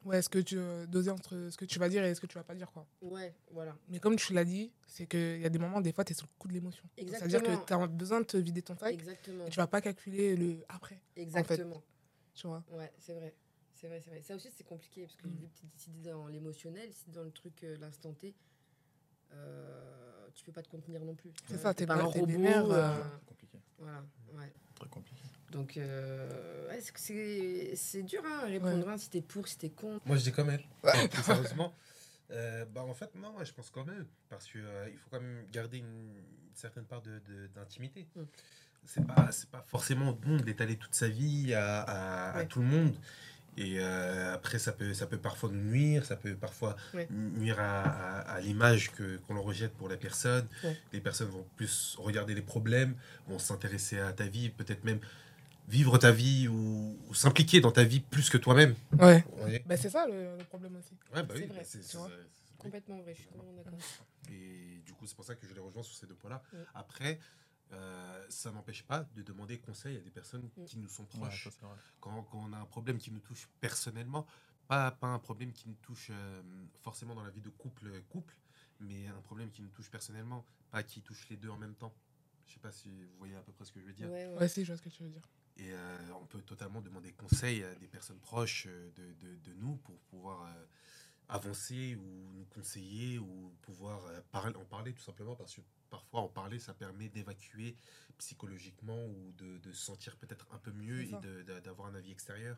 Ouais, 0.06 0.20
est-ce 0.20 0.30
que 0.30 0.40
tu 0.40 0.58
euh, 0.58 0.86
doser 0.86 1.12
entre 1.12 1.50
ce 1.52 1.58
que 1.58 1.66
tu 1.66 1.78
vas 1.78 1.90
dire 1.90 2.06
et 2.06 2.16
ce 2.16 2.22
que 2.22 2.26
tu 2.28 2.36
vas 2.38 2.44
pas 2.46 2.56
dire, 2.56 2.72
quoi. 2.72 2.86
Ouais, 3.02 3.34
voilà. 3.52 3.76
Mais 3.90 4.00
comme 4.00 4.16
tu 4.16 4.32
l'as 4.32 4.46
dit, 4.46 4.72
c'est 4.88 5.06
qu'il 5.06 5.42
y 5.42 5.46
a 5.46 5.50
des 5.50 5.60
moments, 5.60 5.82
des 5.82 5.92
fois, 5.92 6.06
tu 6.06 6.14
es 6.14 6.16
sur 6.16 6.26
le 6.26 6.32
coup 6.40 6.48
de 6.48 6.54
l'émotion. 6.54 6.86
C'est-à-dire 6.98 7.44
que 7.44 7.66
tu 7.66 7.74
as 7.74 7.86
besoin 7.88 8.22
de 8.22 8.26
te 8.26 8.38
vider 8.38 8.62
ton 8.62 8.78
sac 8.78 8.94
Exactement. 8.94 9.46
et 9.46 9.50
tu 9.50 9.58
vas 9.58 9.68
pas 9.68 9.82
calculer 9.82 10.38
le 10.38 10.64
après, 10.70 11.02
Exactement. 11.18 11.84
tu 12.34 12.48
vois. 12.48 12.64
Ouais, 12.72 12.94
c'est 12.98 13.12
vrai. 13.14 13.34
C'est 13.80 13.88
vrai, 13.88 14.02
c'est 14.04 14.10
vrai. 14.10 14.22
Ça 14.22 14.36
aussi, 14.36 14.50
c'est 14.56 14.66
compliqué 14.66 15.04
parce 15.04 15.16
que 15.16 15.28
Mm. 15.28 15.32
vu 15.32 15.48
que 15.48 15.60
tu 15.78 15.90
es 15.90 16.12
dans 16.12 16.28
l'émotionnel, 16.28 16.90
si 16.94 17.06
t'es 17.06 17.12
dans 17.12 17.24
le 17.24 17.32
truc, 17.32 17.64
euh, 17.64 17.78
l'instant 17.80 18.14
T, 18.14 18.34
euh, 19.34 20.28
tu 20.36 20.44
peux 20.44 20.52
pas 20.52 20.62
te 20.64 20.70
contenir 20.70 21.04
non 21.06 21.16
plus. 21.16 21.32
C'est 21.48 21.56
Euh, 21.56 21.58
ça, 21.60 21.74
t'es 21.74 21.86
pas 21.86 21.96
pas- 21.96 22.02
un 22.04 22.06
robot. 22.06 22.26
vénère, 22.26 22.66
euh, 22.66 22.90
euh, 22.90 23.04
Compliqué. 23.28 23.58
Voilà, 23.78 24.04
ouais. 24.34 24.52
Très 24.76 24.88
compliqué. 24.90 25.22
Donc, 25.52 25.78
euh, 25.78 26.68
ouais, 26.68 26.82
c'est- 26.82 26.94
c'est 26.98 27.76
c'est 27.76 28.04
dur 28.04 28.22
hein, 28.26 28.40
à 28.44 28.46
répondre 28.46 28.88
hein, 28.90 28.98
si 28.98 29.10
t'es 29.10 29.22
pour, 29.22 29.48
si 29.48 29.58
t'es 29.58 29.70
contre. 29.70 30.06
Moi, 30.08 30.18
je 30.18 30.24
dis 30.24 30.32
quand 30.32 30.46
même. 30.46 30.62
Plus 31.12 31.24
sérieusement. 31.24 31.74
Euh, 32.32 32.66
bah, 32.66 32.84
en 32.84 32.94
fait, 32.94 33.14
non, 33.16 33.36
ouais, 33.38 33.46
je 33.46 33.54
pense 33.54 33.70
quand 33.72 33.86
même. 33.86 34.06
Parce 34.30 34.46
qu'il 34.46 34.64
il 34.92 34.98
faut 34.98 35.10
quand 35.10 35.20
même 35.22 35.46
garder 35.52 35.80
une, 35.80 36.14
certaine 36.54 36.86
part 36.86 37.02
de- 37.02 37.20
de- 37.20 37.48
d'intimité. 37.56 38.06
Mm. 38.16 38.24
C'est 38.86 39.06
pas, 39.06 39.32
c'est 39.32 39.50
pas 39.50 39.62
forcément 39.68 40.12
bon 40.14 40.38
d'étaler 40.38 40.78
toute 40.78 40.94
sa 40.96 41.08
vie 41.10 41.54
à, 41.54 41.82
à- 41.82 42.32
à 42.32 42.38
Ouais. 42.40 42.48
tout 42.48 42.60
le 42.60 42.68
monde. 42.68 42.96
Et 43.62 43.76
euh, 43.80 44.34
après, 44.34 44.58
ça 44.58 44.72
peut, 44.72 44.94
ça 44.94 45.06
peut 45.06 45.18
parfois 45.18 45.50
nous 45.52 45.62
nuire, 45.62 46.06
ça 46.06 46.16
peut 46.16 46.34
parfois 46.34 46.78
Ouais. 46.94 47.08
nuire 47.12 47.60
à, 47.60 47.82
à- 47.82 48.20
à 48.36 48.40
l'image 48.40 48.92
que, 48.92 49.18
qu'on 49.18 49.34
leur 49.34 49.44
rejette 49.44 49.74
pour 49.74 49.90
la 49.90 49.98
personne. 49.98 50.48
Ouais. 50.64 50.78
Les 50.94 51.02
personnes 51.02 51.28
vont 51.28 51.46
plus 51.58 51.96
regarder 52.00 52.34
les 52.34 52.42
problèmes, 52.42 52.96
vont 53.28 53.38
s'intéresser 53.38 54.00
à 54.00 54.14
ta 54.14 54.26
vie, 54.28 54.48
peut-être 54.50 54.86
même 54.86 55.00
vivre 55.68 55.98
ta 55.98 56.12
vie 56.12 56.48
ou, 56.48 56.98
ou 57.10 57.14
s'impliquer 57.14 57.60
dans 57.60 57.72
ta 57.72 57.84
vie 57.84 58.00
plus 58.00 58.30
que 58.30 58.38
toi-même. 58.38 58.76
Ouais. 58.98 59.26
Bah, 59.66 59.76
c'est 59.76 59.90
ça 59.90 60.08
le, 60.08 60.38
le 60.38 60.44
problème 60.46 60.78
aussi. 60.78 60.94
Ouais, 61.14 61.22
bah 61.24 61.34
C'est 61.36 61.42
oui, 61.42 61.48
vrai, 61.48 61.58
bah, 61.58 61.64
c'est- 61.66 61.80
tu 61.80 61.84
c'est- 61.86 61.98
vois. 61.98 62.08
c'est- 62.08 62.14
c'est- 62.16 62.58
Complètement 62.58 62.98
vrai, 63.02 63.14
je 63.14 63.20
suis 63.20 63.30
complètement 63.30 63.54
d'accord. 63.58 63.80
Et 64.32 64.82
du 64.86 64.94
coup, 64.94 65.06
c'est 65.06 65.16
pour 65.16 65.26
ça 65.26 65.36
que 65.36 65.46
je 65.48 65.54
les 65.54 65.60
rejoins 65.62 65.84
sur 65.84 65.96
ces 65.96 66.08
deux 66.08 66.16
points-là. 66.16 66.42
Ouais. 66.54 66.60
Après, 66.76 67.20
euh, 67.72 68.26
ça 68.30 68.52
n'empêche 68.52 68.84
pas 68.84 69.04
de 69.16 69.22
demander 69.22 69.60
conseil 69.60 69.98
à 69.98 70.02
des 70.02 70.10
personnes 70.12 70.50
Mm. 70.58 70.66
qui 70.66 70.78
nous 70.78 70.90
sont 70.90 71.04
Ouais, 71.04 71.20
proches. 71.20 71.50
ça, 71.50 71.78
quand, 72.00 72.24
quand 72.24 72.40
on 72.40 72.54
a 72.54 72.58
un 72.58 72.66
problème 72.66 72.98
qui 72.98 73.12
nous 73.12 73.20
touche 73.20 73.48
personnellement, 73.60 74.26
pas, 74.68 74.92
pas 74.92 75.08
un 75.08 75.20
problème 75.20 75.52
qui 75.54 75.68
nous 75.68 75.76
touche 75.82 76.10
euh, 76.12 76.42
forcément 76.82 77.16
dans 77.16 77.24
la 77.24 77.30
vie 77.32 77.42
de 77.42 77.50
couple, 77.50 77.90
couple, 78.10 78.36
mais 78.80 79.08
un 79.08 79.22
problème 79.22 79.50
qui 79.52 79.62
nous 79.62 79.70
touche 79.70 79.90
personnellement, 79.90 80.46
pas 80.72 80.84
qui 80.84 81.02
touche 81.02 81.28
les 81.30 81.38
deux 81.38 81.50
en 81.50 81.58
même 81.58 81.76
temps. 81.76 81.94
Je 82.46 82.54
sais 82.54 82.60
pas 82.60 82.72
si 82.72 82.90
vous 82.90 83.18
voyez 83.18 83.36
à 83.36 83.42
peu 83.42 83.52
près 83.52 83.66
ce 83.66 83.72
que 83.72 83.80
je 83.80 83.86
veux 83.86 83.94
dire. 83.94 84.10
Ouais, 84.10 84.28
ouais. 84.28 84.38
Ouais, 84.40 84.48
si, 84.48 84.64
je 84.66 84.72
vois 84.72 84.78
ce 84.78 84.82
que 84.82 84.90
tu 84.90 85.04
veux 85.04 85.10
dire. 85.10 85.28
Et 85.58 85.72
euh, 85.74 85.98
on 86.22 86.26
peut 86.26 86.42
totalement 86.42 86.82
demander 86.82 87.12
conseil 87.14 87.64
à 87.64 87.76
des 87.76 87.88
personnes 87.88 88.20
proches 88.20 88.66
euh, 88.68 88.90
de, 88.96 89.14
de- 89.14 89.36
de 89.36 89.54
nous 89.56 89.76
pour 89.78 90.00
pouvoir 90.02 90.44
euh, 90.46 90.66
avancer 91.28 91.96
ou 91.96 92.32
nous 92.34 92.46
conseiller 92.46 93.20
ou 93.20 93.54
pouvoir 93.62 94.06
euh, 94.08 94.22
parler, 94.32 94.56
en 94.56 94.66
parler 94.66 94.94
tout 94.94 95.02
simplement 95.04 95.36
parce 95.36 95.56
que 95.56 95.62
parfois 95.90 96.22
en 96.22 96.28
parler 96.30 96.60
ça 96.60 96.74
permet 96.74 97.10
d'évacuer 97.10 97.76
psychologiquement 98.18 99.06
ou 99.08 99.32
de, 99.38 99.58
de 99.60 99.72
se 99.72 99.86
sentir 99.86 100.16
peut-être 100.18 100.48
un 100.52 100.58
peu 100.60 100.72
mieux 100.72 101.02
et 101.04 101.12
d'avoir 101.64 101.88
un 101.88 101.96
avis 101.96 102.12
extérieur 102.12 102.58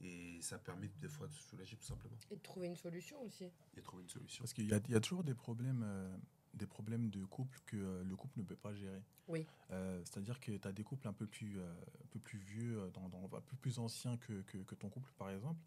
et 0.00 0.38
ça 0.42 0.58
permet 0.58 0.88
des 1.00 1.08
fois 1.08 1.28
de 1.28 1.32
se 1.32 1.42
soulager 1.42 1.76
tout 1.76 1.84
simplement 1.84 2.16
Et 2.30 2.36
de 2.36 2.42
trouver 2.42 2.66
une 2.66 2.76
solution 2.76 3.20
aussi. 3.22 3.44
et 3.44 3.76
de 3.76 3.80
trouver 3.80 4.02
une 4.02 4.08
solution. 4.08 4.42
Parce 4.42 4.52
qu'il 4.52 4.68
y, 4.68 4.74
a- 4.74 4.80
il 4.88 4.92
y 4.92 4.96
a 4.96 5.00
toujours 5.00 5.22
des 5.22 5.34
problèmes, 5.34 5.82
euh, 5.84 6.16
des 6.54 6.66
problèmes 6.66 7.10
de 7.10 7.24
couple 7.24 7.58
que 7.64 7.76
euh, 7.76 8.02
le 8.04 8.16
couple 8.16 8.40
ne 8.40 8.44
peut 8.44 8.56
pas 8.56 8.74
gérer. 8.74 9.02
Oui. 9.28 9.46
Euh, 9.70 10.00
C'est-à-dire 10.04 10.40
que 10.40 10.50
tu 10.56 10.66
as 10.68 10.72
des 10.72 10.82
couples 10.82 11.06
un 11.06 11.12
peu 11.12 11.26
plus, 11.26 11.58
euh, 11.60 11.72
un 12.02 12.06
peu 12.10 12.18
plus 12.18 12.38
vieux, 12.38 12.90
dans, 12.92 13.08
dans- 13.08 13.24
un 13.36 13.40
peu 13.40 13.56
plus 13.56 13.78
anciens 13.78 14.16
que, 14.18 14.42
que, 14.42 14.58
que 14.58 14.74
ton 14.74 14.88
couple, 14.90 15.10
par 15.16 15.30
exemple, 15.30 15.60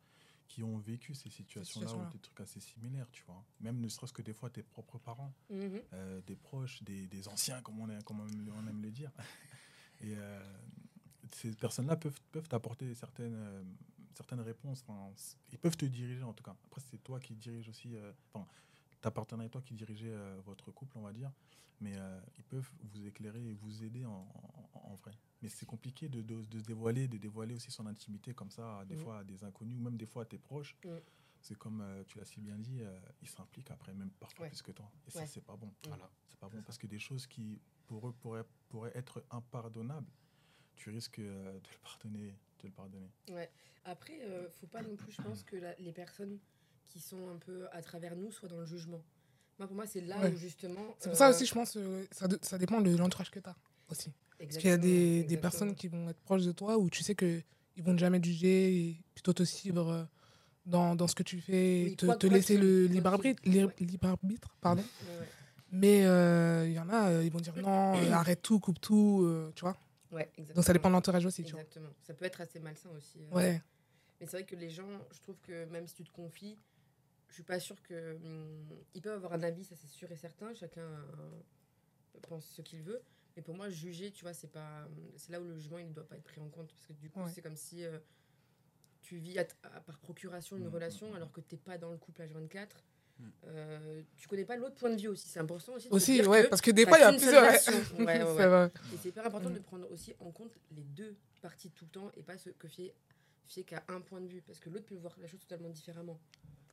qui 0.47 0.63
ont 0.63 0.77
vécu 0.77 1.13
ces 1.13 1.29
situations-là 1.29 1.87
ou 2.07 2.11
des 2.11 2.19
trucs 2.19 2.39
assez 2.39 2.59
similaires, 2.59 3.09
tu 3.11 3.23
vois. 3.25 3.43
Même 3.59 3.79
ne 3.81 3.87
serait-ce 3.89 4.13
que 4.13 4.21
des 4.21 4.33
fois 4.33 4.49
tes 4.49 4.63
propres 4.63 4.97
parents, 4.97 5.33
Mhm. 5.49 5.81
euh, 5.93 6.21
des 6.25 6.35
proches, 6.35 6.81
des, 6.83 7.05
des 7.07 7.27
anciens, 7.27 7.61
comme 7.61 7.79
on, 7.79 7.89
est, 7.89 8.03
comme 8.03 8.19
on 8.21 8.67
aime- 8.67 8.81
le 8.81 8.91
dire. 8.91 9.11
Et 10.01 10.13
euh, 10.15 10.39
ces 11.33 11.51
personnes-là 11.55 11.97
peuvent, 11.97 12.19
peuvent 12.31 12.47
t'apporter 12.47 12.93
certaines, 12.93 13.35
euh, 13.35 13.63
certaines 14.13 14.39
réponses. 14.41 14.83
Enfin, 14.87 15.11
ils 15.51 15.57
peuvent 15.57 15.75
te 15.77 15.85
diriger 15.85 16.23
en 16.23 16.33
tout 16.33 16.43
cas. 16.43 16.55
Après, 16.65 16.81
c'est 16.89 17.03
toi 17.03 17.19
qui 17.19 17.35
diriges 17.35 17.67
aussi. 17.69 17.95
Enfin, 18.33 18.47
ta 19.01 19.11
partenaire 19.11 19.45
et 19.45 19.49
toi 19.49 19.61
qui 19.61 19.73
dirigez 19.73 20.09
euh, 20.11 20.39
votre 20.45 20.71
couple, 20.71 20.97
on 20.97 21.01
va 21.01 21.13
dire. 21.13 21.31
Mais 21.79 21.93
euh, 21.95 22.19
ils 22.37 22.43
peuvent 22.43 22.69
vous 22.81 23.05
éclairer 23.05 23.43
et 23.49 23.53
vous 23.53 23.83
aider 23.83 24.03
en, 24.05 24.11
en- 24.73 24.79
en 24.91 24.95
vrai. 24.95 25.11
Mais 25.43 25.49
c'est 25.49 25.67
compliqué 25.67 26.09
de, 26.09 26.21
de- 26.23 26.43
de 26.45 26.59
se 26.59 26.63
dévoiler, 26.63 27.07
de 27.07 27.17
dévoiler 27.17 27.53
aussi 27.53 27.69
son 27.69 27.85
intimité 27.85 28.33
comme 28.33 28.49
ça, 28.49 28.83
des 28.85 28.95
Mhm. 28.95 29.03
fois 29.03 29.19
à 29.19 29.23
des 29.23 29.43
inconnus 29.43 29.77
ou 29.77 29.81
même 29.81 29.97
des 29.97 30.07
fois 30.07 30.23
à 30.23 30.25
tes 30.25 30.39
proches. 30.39 30.75
Mhm. 30.83 30.99
C'est 31.39 31.55
comme 31.55 31.81
euh, 31.81 32.03
tu 32.07 32.17
l'as 32.17 32.25
si 32.25 32.41
bien 32.41 32.57
dit, 32.57 32.81
euh, 32.81 32.99
ils 33.21 33.29
s'impliquent 33.29 33.69
après, 33.69 33.93
même 33.93 34.09
parfois 34.19 34.45
Ouais. 34.45 34.49
plus 34.49 34.63
que 34.63 34.71
toi. 34.71 34.91
Et 35.07 35.11
ça, 35.11 35.19
Ouais. 35.19 35.27
c'est 35.27 35.43
pas 35.45 35.55
bon. 35.55 35.71
Voilà. 35.87 36.09
C'est 36.29 36.39
pas 36.39 36.49
bon 36.49 36.61
parce 36.63 36.79
que 36.79 36.87
des 36.87 36.97
choses 36.99 37.27
qui 37.27 37.61
pour 37.85 38.07
eux 38.09 38.13
pourraient, 38.13 38.45
pourraient 38.69 38.91
être 38.97 39.23
impardonnables, 39.29 40.07
tu 40.75 40.89
risques 40.89 41.19
euh, 41.19 41.53
de 41.59 41.69
le 41.71 41.77
pardonner, 41.83 42.35
de 42.59 42.67
le 42.67 42.71
pardonner. 42.73 43.11
Ouais. 43.29 43.51
Après, 43.85 44.19
euh, 44.23 44.49
faut 44.49 44.67
pas 44.67 44.81
non 44.81 44.95
plus, 44.95 45.11
je 45.11 45.21
pense, 45.21 45.43
que 45.43 45.55
la- 45.55 45.75
les 45.75 45.93
personnes 45.93 46.39
qui 46.87 46.99
sont 46.99 47.29
un 47.29 47.37
peu 47.37 47.67
à 47.71 47.81
travers 47.81 48.15
nous 48.15 48.31
soient 48.31 48.49
dans 48.49 48.59
le 48.59 48.65
jugement. 48.65 49.01
Moi, 49.59 49.67
pour 49.67 49.75
moi, 49.75 49.85
c'est 49.87 50.01
là 50.01 50.17
Ouais. 50.19 50.31
où 50.31 50.37
justement. 50.37 50.95
C'est 50.99 51.09
pour 51.09 51.17
ça 51.17 51.27
euh, 51.27 51.31
aussi, 51.31 51.45
je 51.45 51.53
pense, 51.53 51.75
euh, 51.77 52.05
ça, 52.11 52.27
de- 52.27 52.39
ça 52.41 52.57
dépend 52.57 52.79
de 52.81 52.95
l'entourage 52.95 53.31
que 53.31 53.39
tu 53.39 53.49
as 53.49 53.55
aussi. 53.89 54.11
Parce 54.37 54.57
qu'il 54.57 54.67
y 54.67 54.71
a 54.71 54.75
exactement, 54.75 54.77
des, 54.77 54.99
des 54.99 55.15
exactement. 55.19 55.41
personnes 55.41 55.75
qui 55.75 55.87
vont 55.87 56.09
être 56.09 56.19
proches 56.19 56.43
de 56.43 56.51
toi 56.51 56.77
où 56.77 56.89
tu 56.89 57.03
sais 57.03 57.15
qu'ils 57.15 57.43
vont 57.83 57.97
jamais 57.97 58.19
te 58.19 58.25
juger 58.27 58.75
et 58.89 59.01
plutôt 59.15 59.33
te 59.33 59.43
suivre 59.43 59.89
euh, 59.89 60.03
dans, 60.65 60.95
dans 60.95 61.07
ce 61.07 61.15
que 61.15 61.23
tu 61.23 61.41
fais, 61.41 61.85
Oui, 61.89 61.95
te, 61.95 62.05
quoi- 62.05 62.15
te 62.17 62.27
quoi 62.27 62.35
laisser 62.35 62.57
le 62.57 62.85
libre 62.85 63.07
arbitre, 63.11 63.41
libre 63.45 63.71
arbitre, 64.07 64.55
pardon. 64.61 64.83
Ouais, 64.83 65.19
ouais. 65.21 65.27
Mais 65.71 66.05
euh, 66.05 66.65
il 66.67 66.73
y 66.73 66.79
en 66.79 66.87
a, 66.89 67.09
euh, 67.09 67.23
ils 67.25 67.31
vont 67.31 67.39
dire 67.41 67.55
non, 67.57 67.95
euh, 67.97 68.11
arrête 68.11 68.41
tout, 68.43 68.59
coupe 68.59 68.79
tout, 68.79 69.51
tu 69.55 69.61
vois. 69.61 69.75
Ouais, 70.11 70.23
exactement. 70.37 70.55
Donc 70.55 70.63
ça 70.65 70.71
dépend 70.73 70.89
de 70.89 70.93
l'entourage 70.93 71.25
aussi, 71.25 71.43
tu 71.43 71.51
vois. 71.53 71.61
Exactement. 71.61 71.89
Ça 72.03 72.13
peut 72.13 72.25
être 72.25 72.39
assez 72.41 72.59
malsain 72.59 72.89
aussi. 72.95 73.19
Ouais, 73.31 73.61
Mais 74.21 74.27
c'est 74.27 74.37
vrai 74.37 74.45
que 74.45 74.55
les 74.55 74.69
gens, 74.69 74.87
je 75.11 75.19
trouve 75.21 75.35
que 75.41 75.65
même 75.65 75.85
si 75.87 75.95
tu 75.95 76.03
te 76.05 76.11
confies, 76.11 76.57
je 77.29 77.33
suis 77.33 77.43
pas 77.43 77.59
sûre 77.59 77.81
que. 77.83 78.15
hum, 78.15 78.65
ils 78.93 79.01
peuvent 79.01 79.15
avoir 79.15 79.33
un 79.33 79.43
avis, 79.43 79.63
ça 79.63 79.75
c'est 79.75 79.87
sûr 79.87 80.11
et 80.11 80.15
certain. 80.15 80.53
Chacun 80.53 80.81
euh, 80.81 82.19
pense 82.23 82.45
ce 82.45 82.61
qu'il 82.61 82.81
veut. 82.81 83.01
Mais 83.35 83.43
pour 83.43 83.55
moi, 83.55 83.69
juger, 83.69 84.11
tu 84.11 84.23
vois, 84.23 84.33
c'est 84.33 84.51
pas. 84.51 84.87
C'est 85.15 85.31
là 85.31 85.39
où 85.39 85.43
le 85.43 85.55
jugement, 85.57 85.77
il 85.77 85.87
ne 85.89 85.93
doit 85.93 86.07
pas 86.07 86.15
être 86.15 86.23
pris 86.23 86.41
en 86.41 86.49
compte. 86.49 86.69
Parce 86.73 86.85
que 86.87 86.93
du 86.93 87.09
coup, 87.09 87.21
Ouais. 87.21 87.29
c'est 87.33 87.41
comme 87.41 87.55
si 87.55 87.83
euh, 87.83 87.99
tu 89.01 89.17
vis 89.17 89.37
à 89.39 89.45
à- 89.63 89.79
par 89.81 89.97
procuration 89.99 90.57
une 90.57 90.65
Mhm, 90.65 90.73
relation 90.73 91.09
mhm. 91.09 91.15
alors 91.17 91.31
que 91.31 91.41
t'es 91.41 91.57
pas 91.57 91.77
dans 91.77 91.91
le 91.91 91.97
couple 91.97 92.21
H24. 92.23 92.69
Mhm. 93.19 93.31
Euh, 93.45 94.01
tu 94.15 94.27
connais 94.27 94.45
pas 94.45 94.55
l'autre 94.57 94.75
point 94.75 94.89
de 94.89 94.99
vue 95.01 95.07
aussi. 95.07 95.27
C'est 95.27 95.39
important 95.39 95.73
aussi. 95.73 95.89
de 95.89 95.93
aussi, 95.93 96.13
dire 96.13 96.27
ouais, 96.29 96.43
que 96.43 96.47
parce 96.49 96.61
que 96.61 96.71
des 96.71 96.85
fois, 96.85 96.97
il 96.97 97.01
y 97.01 97.03
a 97.03 97.11
plusieurs. 97.13 97.43
Ouais, 97.43 97.49
ouais, 97.49 98.05
ouais. 98.23 98.35
C'est 98.37 98.47
vrai. 98.47 98.71
Et 98.93 98.97
c'est 98.97 99.09
hyper 99.09 99.25
important 99.25 99.49
Mm. 99.49 99.53
de 99.55 99.59
prendre 99.59 99.91
aussi 99.91 100.13
en 100.19 100.31
compte 100.31 100.57
les 100.71 100.83
deux 100.83 101.15
parties 101.41 101.69
tout 101.71 101.85
le 101.85 101.91
temps 101.91 102.11
et 102.15 102.23
pas 102.23 102.37
se 102.37 102.49
que 102.49 102.67
fier, 102.67 102.93
fier 103.47 103.63
qu'à 103.63 103.83
un 103.87 104.01
point 104.01 104.21
de 104.21 104.27
vue. 104.27 104.41
Parce 104.41 104.59
que 104.59 104.69
l'autre 104.69 104.85
peut 104.85 104.95
voir 104.95 105.15
la 105.19 105.27
chose 105.27 105.39
totalement 105.39 105.69
différemment. 105.69 106.19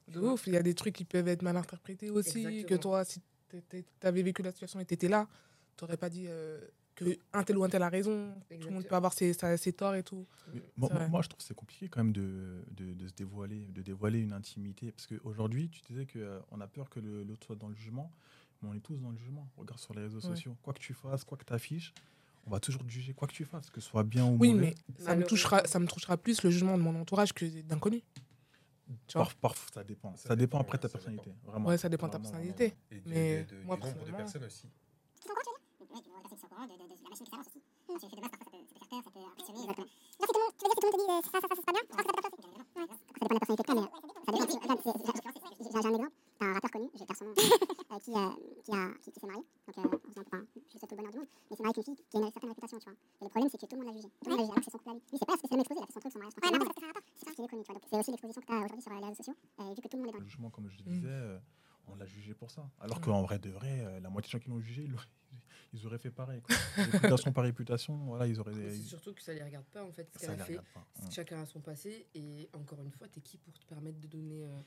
De 0.09 0.21
ouf, 0.21 0.47
il 0.47 0.53
y 0.53 0.57
a 0.57 0.63
des 0.63 0.75
trucs 0.75 0.95
qui 0.95 1.05
peuvent 1.05 1.29
être 1.29 1.43
mal 1.43 1.57
interprétés 1.57 2.11
aussi. 2.11 2.43
Que 2.43 2.49
Exactement. 2.49 2.79
toi, 2.79 3.05
si 3.05 3.21
tu 3.51 3.85
avais 4.03 4.23
vécu 4.23 4.43
la 4.43 4.51
situation 4.53 4.81
et 4.81 4.85
tu 4.85 4.95
étais 4.95 5.09
là, 5.09 5.27
tu 5.77 5.85
n'aurais 5.85 5.97
pas 5.97 6.11
dit 6.11 6.27
euh, 6.29 6.61
que 6.95 7.17
un 7.33 7.43
tel 7.43 7.57
ou 7.59 7.65
un 7.65 7.69
tel 7.69 7.83
a 7.83 7.89
raison. 7.89 8.33
Tout 8.35 8.51
le 8.51 8.57
monde 8.57 8.83
Exactement. 8.83 8.83
peut 8.89 8.95
avoir 8.97 9.13
ses, 9.13 9.73
torts 9.73 9.95
et 9.95 10.03
tout. 10.03 10.27
Moi, 10.77 10.91
je 11.23 11.29
trouve 11.29 11.39
que 11.39 11.43
c'est 11.43 11.55
compliqué 11.55 11.89
quand 11.89 12.05
même 12.05 12.13
de, 12.13 12.63
de, 12.73 12.93
de 12.93 13.09
se 13.09 13.15
dévoiler, 13.15 13.67
de 13.73 13.83
dévoiler 13.83 14.21
une 14.21 14.33
intimité. 14.33 14.93
Parce 14.93 15.07
qu'aujourd'hui, 15.07 15.69
tu 15.71 15.81
disais 15.83 16.07
qu'on 16.07 16.61
a 16.61 16.67
peur 16.67 16.91
que 16.91 17.01
l'autre 17.01 17.47
soit 17.47 17.57
dans 17.57 17.69
le 17.69 17.75
jugement, 17.75 18.11
mais 18.63 18.69
on 18.69 18.75
est 18.75 18.81
tous 18.81 18.99
dans 18.99 19.11
le 19.11 19.17
jugement. 19.17 19.49
Regarde 19.57 19.81
sur 19.81 19.95
les 19.95 20.03
réseaux 20.03 20.17
Ouais. 20.21 20.23
sociaux. 20.37 20.57
Quoi 20.63 20.75
que 20.75 20.81
tu 20.81 20.93
fasses, 20.95 21.25
quoi 21.25 21.39
que 21.39 21.45
tu 21.45 21.53
affiches, 21.53 21.93
on 22.47 22.51
va 22.51 22.61
toujours 22.61 22.85
te 22.85 22.91
juger, 22.91 23.15
quoi 23.15 23.27
que 23.27 23.33
tu 23.33 23.45
fasses, 23.45 23.71
que 23.71 23.81
ce 23.81 23.89
soit 23.89 24.03
bien 24.05 24.27
ou 24.27 24.37
Oui, 24.39 24.53
mauvais. 24.53 24.75
mais 24.99 25.03
ça 25.05 25.17
me, 25.17 25.25
touchera, 25.25 25.65
ça 25.67 25.79
me 25.79 25.87
touchera 25.87 26.17
plus 26.19 26.43
le 26.43 26.51
jugement 26.51 26.77
de 26.77 26.83
mon 26.83 26.95
entourage 27.01 27.33
que 27.33 27.45
d'inconnus. 27.63 28.03
Tu 29.07 29.17
vois 29.19 29.25
Par- 29.27 29.35
parfois, 29.37 29.71
ça 29.75 29.85
dépend. 29.85 30.15
Ça, 30.17 30.29
Ça 30.29 30.37
dépend 30.37 30.59
dépend, 30.59 30.61
après 30.61 30.79
ta 30.79 30.87
ouais, 30.87 30.93
ça 30.93 30.99
personnalité. 30.99 31.31
dépend. 31.31 31.51
Vraiment. 31.51 31.69
Ouais, 31.69 31.79
ça 31.79 31.89
dépend 31.89 32.07
de 32.07 32.13
ta 32.13 32.19
Vraiment, 32.19 32.31
personnalité. 32.33 32.77
Et 32.91 33.01
du, 33.01 33.09
Mais 33.09 33.45
de- 33.45 33.57
de- 33.57 33.63
moi, 33.63 33.77
du 33.77 33.83
nombre 33.83 33.95
de 33.95 33.99
personnellement- 34.11 34.17
personnes 34.19 34.45
aussi. 34.45 34.69
J'ai 45.65 45.79
un 45.79 45.91
exemple, 45.91 46.11
t'as 46.39 46.47
un 46.47 46.53
rappeur 46.55 46.71
connu, 46.71 46.89
j'ai 46.95 47.05
personne 47.07 47.29
nom, 47.29 47.35
euh, 47.35 47.99
qui, 47.99 48.11
euh, 48.13 48.31
qui, 48.65 48.73
a, 48.73 48.89
qui, 49.03 49.11
qui 49.13 49.21
s'est 49.21 49.27
marié. 49.27 49.43
Donc, 49.67 49.79
euh, 49.79 49.83
en 49.83 50.11
faisant- 50.11 50.23
enfin, 50.27 50.45
je 50.55 50.61
lui 50.61 50.79
souhaite 50.79 50.91
tout 50.91 50.97
le 50.97 50.97
bonheur 50.97 51.13
du 51.13 51.19
monde, 51.19 51.27
mais 51.51 51.51
il 51.51 51.57
s'est 51.57 51.63
marié 51.63 51.75
avec 51.75 51.89
une 51.89 51.95
fille 51.97 52.05
qui 52.11 52.17
a 52.17 52.21
une 52.21 52.33
certaine 52.33 52.49
réputation, 52.51 52.79
tu 52.79 52.91
vois. 52.91 53.24
Aussi 58.05 58.11
l'exposition 58.13 58.41
que 58.43 58.47
t'as 58.47 58.59
aujourd'hui 58.59 58.83
sur 58.83 58.93
les 58.93 59.01
réseaux 59.01 59.15
sociaux, 59.15 59.35
vu 59.59 59.83
que 59.83 59.89
tout 59.89 59.97
le 59.97 60.03
monde 60.03 60.09
est 60.11 60.13
dans 60.13 60.19
Le 60.19 60.25
jugement, 60.27 60.51
comme 60.51 60.69
je 60.69 60.79
Mm. 60.83 60.85
disais, 60.87 61.09
euh, 61.09 61.39
on 61.89 61.95
l'a 61.97 62.07
jugé 62.07 62.35
pour 62.35 62.51
ça. 62.51 62.69
Alors 62.81 62.99
Ouais. 62.99 63.03
qu'en 63.05 63.23
vrai 63.23 63.39
de 63.39 63.51
vrai, 63.51 63.81
euh, 63.85 64.01
la 64.01 64.11
moitié 64.11 64.29
des 64.29 64.33
gens 64.33 64.39
qui 64.45 64.51
l'ont 64.51 64.61
jugé, 64.61 64.83
ils, 64.85 64.91
l'auraient- 64.91 65.07
ils 65.73 65.87
auraient 65.87 65.99
fait 65.99 66.11
pareil. 66.11 66.41
quoi. 66.43 66.55
réputation 67.23 67.33
par 67.33 67.45
réputation, 67.45 67.97
voilà, 68.07 68.27
ils 68.27 68.39
auraient. 68.41 68.53
C'est 68.55 68.77
ils- 68.79 68.83
surtout 68.85 69.15
que 69.15 69.23
ça 69.23 69.33
les 69.33 69.43
regarde 69.43 69.67
pas 69.67 69.85
en 69.85 69.93
fait 69.93 70.09
ce 70.13 70.19
qu'elle 70.19 70.41
a 70.41 70.45
fait. 70.45 70.59
Mm. 70.59 71.11
Chacun 71.11 71.41
a 71.43 71.47
son 71.47 71.61
passé 71.61 72.07
et 72.15 72.49
encore 72.55 72.81
une 72.83 72.91
fois, 72.91 73.09
t'es 73.09 73.21
qui 73.21 73.39
pour 73.39 73.53
te 73.55 73.65
permettre 73.67 73.99
de 74.01 74.07
donner 74.07 74.45
euh, 74.45 74.61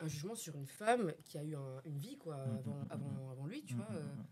un 0.00 0.08
jugement 0.08 0.34
sur 0.34 0.56
une 0.56 0.66
femme 0.66 1.12
qui 1.24 1.38
a 1.38 1.42
eu 1.44 1.56
un- 1.56 1.80
une 1.84 1.98
vie 1.98 2.16
quoi 2.18 2.36
Mm, 2.36 2.56
avant, 2.58 2.74
mm, 2.76 2.82
mm, 2.82 2.86
avant, 2.90 3.30
avant 3.30 3.46
lui, 3.46 3.62
tu 3.64 3.74
Mm, 3.74 3.76
vois. 3.78 3.90
mm, 3.90 3.96
euh, 3.96 4.14
mm. 4.14 4.26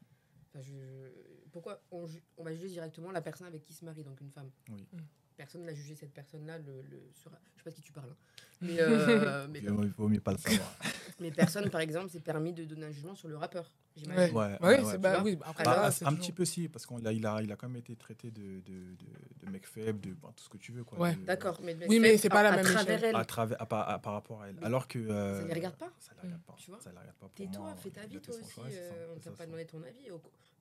enfin, 0.48 0.60
je... 0.60 1.10
Pourquoi 1.52 1.80
on, 1.92 2.06
ju- 2.06 2.22
on 2.36 2.42
va 2.44 2.52
juger 2.52 2.68
directement 2.68 3.10
la 3.12 3.22
personne 3.22 3.46
avec 3.46 3.62
qui 3.62 3.72
se 3.74 3.84
marie, 3.84 4.02
donc 4.04 4.20
une 4.20 4.30
femme 4.30 4.50
Oui. 4.70 4.86
Personne 5.36 5.62
n'a 5.64 5.74
jugé 5.74 5.94
cette 5.94 6.12
personne-là. 6.12 6.58
Le, 6.58 6.82
le, 6.90 7.02
sera... 7.12 7.36
Je 7.56 7.58
sais 7.60 7.64
pas 7.64 7.70
de 7.70 7.74
qui 7.76 7.82
tu 7.82 7.92
parles. 7.92 8.10
hein. 8.10 8.16
Mais, 8.60 8.76
euh, 8.80 9.46
mais, 9.50 9.58
Il 9.58 9.68
vaut- 9.70 10.08
mieux 10.08 10.20
pas 10.20 10.32
le 10.32 10.38
savoir. 10.38 10.72
mais 11.20 11.30
personne, 11.32 11.68
par 11.70 11.80
exemple, 11.82 12.08
s'est 12.08 12.20
permis 12.20 12.52
de 12.52 12.64
donner 12.64 12.86
un 12.86 12.90
jugement 12.92 13.14
sur 13.14 13.28
le 13.28 13.36
rappeur. 13.36 13.70
j'imagine. 13.96 14.34
Ouais, 14.34 14.42
Ouais, 14.44 14.58
ouais, 14.62 14.76
c'est 14.78 14.84
ouais. 14.92 14.98
bah, 14.98 15.20
oui, 15.22 15.36
bah, 15.36 15.46
après, 15.50 15.64
Bah, 15.64 15.76
là, 15.76 15.86
un, 15.86 15.90
c'est 15.90 16.04
un 16.06 16.10
toujours- 16.10 16.20
petit 16.24 16.32
peu 16.32 16.44
si, 16.46 16.68
parce 16.68 16.86
qu'il 16.86 17.06
a, 17.06 17.12
il 17.12 17.26
a, 17.26 17.42
il 17.42 17.52
a 17.52 17.56
quand 17.56 17.68
même 17.68 17.76
été 17.76 17.94
traité 17.96 18.30
de, 18.30 18.40
de, 18.60 18.60
de, 18.94 19.44
de 19.46 19.50
mec 19.50 19.66
faible, 19.66 20.00
de 20.00 20.12
tout 20.14 20.44
ce 20.44 20.48
que 20.48 20.56
tu 20.56 20.72
veux. 20.72 20.84
Quoi, 20.84 20.98
Ouais. 20.98 21.14
de- 21.14 21.24
D'accord, 21.24 21.60
mais, 21.62 21.76
Oui, 21.88 21.98
mais 21.98 22.16
c'est 22.16 22.28
pas 22.30 22.42
la 22.44 22.52
à 22.52 22.56
même 22.56 22.64
travers 22.64 22.96
échelle. 22.96 23.08
elle. 23.10 23.16
À 23.16 23.24
travers, 23.24 23.60
à, 23.60 23.66
par- 23.66 23.88
à- 23.90 23.98
par 23.98 24.12
rapport 24.14 24.40
à 24.40 24.48
elle. 24.48 24.54
Mais 24.60 24.66
Alors 24.66 24.88
que. 24.88 24.98
euh, 25.00 25.40
ça 25.42 25.46
les 25.48 25.54
regarde 25.54 25.76
pas 25.76 25.92
Ça 25.98 26.12
les 26.14 26.20
regarde 26.28 26.42
pas. 26.42 26.54
Tu 26.56 26.70
vois 26.70 26.80
Ça 26.80 26.90
les 26.92 26.98
regarde 26.98 27.16
pas. 27.16 27.26
Pour 27.26 27.34
Tais-toi, 27.34 27.60
moi, 27.64 27.76
fais 27.76 27.90
ta 27.90 28.06
vie 28.06 28.20
toi 28.20 28.34
aussi. 28.36 28.60
euh, 28.70 29.06
on 29.14 29.20
c'est 29.20 29.30
t'a 29.30 29.36
pas 29.36 29.46
demandé 29.46 29.66
ton 29.66 29.82
avis. 29.82 30.08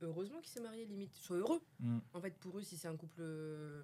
Heureusement 0.02 0.40
qu'il 0.42 0.52
s'est 0.52 0.62
marié, 0.62 0.84
limite. 0.86 1.14
Sois 1.16 1.38
heureux. 1.38 1.62
Mm, 1.80 2.00
En 2.16 2.20
fait, 2.20 2.34
pour 2.40 2.58
eux, 2.58 2.64
si 2.64 2.76
c'est 2.76 2.88
un 2.90 2.98
couple 2.98 3.22
euh, 3.22 3.84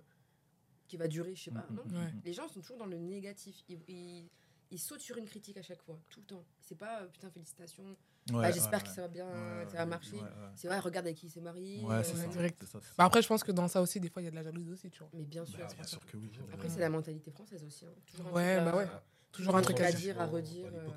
qui 0.89 0.97
va 0.97 1.07
durer, 1.07 1.33
je 1.35 1.43
sais 1.43 1.51
pas. 1.51 1.65
mm, 1.69 1.75
non 1.75 1.83
mm, 1.85 1.95
Ouais. 1.95 2.11
mm. 2.11 2.21
Les 2.25 2.33
gens 2.33 2.47
sont 2.49 2.59
toujours 2.59 2.77
dans 2.77 2.85
le 2.85 2.97
négatif. 2.97 3.63
Ils, 3.69 3.79
ils, 3.87 4.29
ils 4.71 4.79
sautent 4.79 4.99
sur 5.01 5.15
une 5.17 5.25
critique 5.25 5.55
à 5.57 5.61
chaque 5.61 5.81
fois, 5.81 5.97
tout 6.09 6.19
le 6.19 6.25
temps. 6.25 6.43
C'est 6.59 6.75
pas 6.77 7.01
euh, 7.01 7.07
putain, 7.07 7.29
félicitations. 7.29 7.95
Ouais, 8.31 8.41
Ah, 8.45 8.51
J'espère 8.51 8.79
ouais, 8.79 8.85
que 8.85 8.91
ça 8.93 9.01
va 9.01 9.07
bien, 9.07 9.27
ça 9.67 9.73
va 9.77 9.79
ouais, 9.79 9.85
marcher. 9.85 10.15
ouais, 10.17 10.21
ouais. 10.21 10.29
C'est 10.55 10.67
vrai, 10.67 10.77
regarde 10.79 11.07
avec 11.07 11.17
qui 11.17 11.27
il 11.27 11.29
s'est 11.29 11.41
marié. 11.41 11.81
Ouais, 11.83 12.03
c'est 12.03 12.15
euh, 12.17 12.21
ça. 12.23 12.27
direct. 12.27 12.63
ça, 12.65 12.79
ça. 12.81 12.87
Bah, 12.97 13.05
après, 13.05 13.21
je 13.21 13.27
pense 13.27 13.43
que 13.43 13.51
dans 13.51 13.67
ça 13.67 13.81
aussi, 13.81 13.99
des 13.99 14.09
fois, 14.09 14.21
il 14.21 14.25
y 14.25 14.27
a 14.27 14.31
de 14.31 14.35
la 14.35 14.43
jalousie 14.43 14.69
aussi, 14.71 14.89
tu 14.91 14.99
vois. 14.99 15.09
Mais 15.13 15.23
bien 15.23 15.45
sûr. 15.45 15.57
Bah, 15.59 15.67
bien 15.73 15.83
sûr 15.83 16.05
que 16.05 16.17
oui. 16.17 16.29
Après, 16.53 16.67
Euh, 16.67 16.71
c'est 16.71 16.79
la 16.81 16.89
mentalité 16.89 17.31
française 17.31 17.63
aussi. 17.63 17.85
hein. 17.85 17.89
Toujours 18.05 18.27
un 18.27 18.31
Ouais, 18.33 18.55
truc 18.57 18.67
à- 18.67 18.71
bah 18.71 18.77
ouais. 18.77 18.87
Toujours 19.31 19.55
un 19.55 19.61
truc 19.61 19.79
à 19.79 19.91
dire. 19.91 20.19
à 20.21 20.25
redire. 20.25 20.67
Euh. 20.73 20.87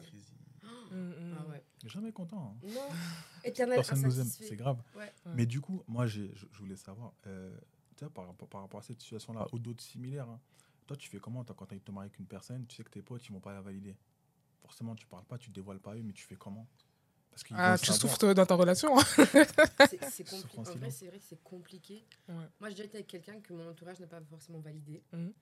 Ah 0.94 1.46
ouais. 1.50 1.62
Jamais 1.86 2.12
content. 2.12 2.54
hein. 2.62 2.66
Non, 2.68 2.80
éternel 3.44 3.76
Personne 3.76 4.02
nous 4.02 4.20
aime, 4.20 4.26
c'est 4.26 4.56
grave. 4.56 4.76
Ouais. 4.94 5.10
Mais 5.34 5.46
du 5.46 5.60
coup, 5.60 5.82
moi, 5.88 6.06
j'ai- 6.06 6.30
je, 6.34 6.46
je 6.52 6.58
voulais 6.58 6.76
savoir, 6.76 7.14
euh, 7.26 7.56
tu 8.08 8.12
par, 8.14 8.26
rapport- 8.26 8.48
par 8.48 8.60
rapport 8.62 8.80
à 8.80 8.82
cette 8.82 9.00
situation-là, 9.00 9.46
ou 9.52 9.58
d'autres 9.58 9.82
similaires, 9.82 10.28
hein, 10.28 10.40
toi, 10.86 10.96
tu 10.96 11.08
fais 11.08 11.18
comment 11.18 11.44
toi, 11.44 11.54
quand 11.58 11.66
tu 11.66 11.74
as 11.74 11.78
te 11.78 11.90
marier 11.90 12.08
avec 12.08 12.18
une 12.18 12.26
personne, 12.26 12.66
tu 12.66 12.76
sais 12.76 12.84
que 12.84 12.90
tes 12.90 13.02
potes, 13.02 13.26
ils 13.26 13.32
vont 13.32 13.40
pas 13.40 13.52
la 13.52 13.60
valider? 13.60 13.96
Forcément, 14.62 14.94
tu 14.94 15.06
parles 15.06 15.24
pas, 15.24 15.38
tu 15.38 15.48
te 15.50 15.54
dévoiles 15.54 15.80
pas 15.80 15.94
eux, 15.96 16.02
mais 16.02 16.12
tu 16.12 16.24
fais 16.24 16.36
comment? 16.36 16.66
Parce 17.30 17.44
Ah, 17.52 17.76
tu 17.78 17.86
savoir. 17.86 18.00
souffres 18.18 18.34
dans 18.34 18.44
ta 18.44 18.54
relation. 18.54 18.94
C'est- 18.98 19.26
c'est 20.10 20.22
compli- 20.28 20.40
Souffrance 20.42 20.68
En 20.68 20.74
vrai, 20.74 20.90
c'est 20.90 21.06
vrai 21.06 21.18
que 21.18 21.24
c'est 21.26 21.42
compliqué. 21.42 22.04
Ouais. 22.28 22.34
Moi, 22.60 22.68
j'ai 22.68 22.74
déjà 22.74 22.84
été 22.84 22.96
avec 22.98 23.06
quelqu'un 23.06 23.40
que 23.40 23.54
mon 23.54 23.70
entourage 23.70 23.98
n'a 24.00 24.06
pas 24.06 24.20
forcément 24.28 24.58
validé. 24.60 25.02
Mhm. 25.12 25.32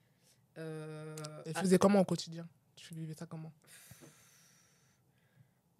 Euh, 0.59 1.17
Et 1.47 1.52
tu 1.52 1.59
ah, 1.59 1.61
faisais 1.62 1.79
comment 1.79 2.00
au 2.00 2.05
quotidien? 2.05 2.49
Tu 2.76 2.95
vivais 2.95 3.14
ça 3.14 3.26
comment? 3.26 3.52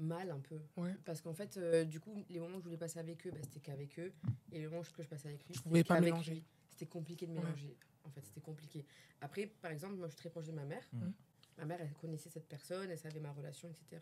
Mal 0.01 0.31
un 0.31 0.41
peu. 0.41 0.59
Ouais. 0.79 0.97
Parce 1.05 1.21
qu'en 1.21 1.35
fait, 1.35 1.57
euh, 1.59 1.85
du 1.85 2.01
coup, 2.01 2.25
les 2.31 2.41
moments 2.41 2.57
que 2.57 2.63
je 2.63 2.65
voulais 2.65 2.77
passer 2.79 2.99
avec 2.99 3.27
eux, 3.27 3.31
bah, 3.31 3.39
c'était 3.43 3.61
qu'avec 3.61 3.99
eux. 3.99 4.13
Et 4.51 4.59
les 4.61 4.67
moments 4.67 4.83
que 4.83 5.03
je 5.03 5.09
passais 5.09 5.29
avec 5.29 5.47
lui, 5.47 5.55
c'était 5.55 5.69
pouvais 5.69 5.85
pas 5.85 6.01
mélanger. 6.01 6.35
lui. 6.35 6.45
C'était 6.81 6.91
compliqué 6.93 7.27
de 7.27 7.33
mélanger. 7.33 7.77
En 8.05 8.11
fait, 8.11 8.25
c'était 8.25 8.41
compliqué. 8.41 8.87
Après, 9.21 9.47
par 9.47 9.71
exemple, 9.71 9.97
moi, 9.97 10.07
je 10.07 10.13
suis 10.13 10.21
très 10.21 10.31
proche 10.31 10.47
de 10.47 10.53
ma 10.53 10.65
mère. 10.65 10.83
Mhm. 10.95 11.13
Ma 11.59 11.65
mère, 11.67 11.79
elle 11.83 11.93
connaissait 11.93 12.31
cette 12.31 12.49
personne, 12.49 12.91
elle 12.91 12.99
savait 12.99 13.21
ma 13.21 13.33
relation, 13.33 13.69
etc. 13.69 14.01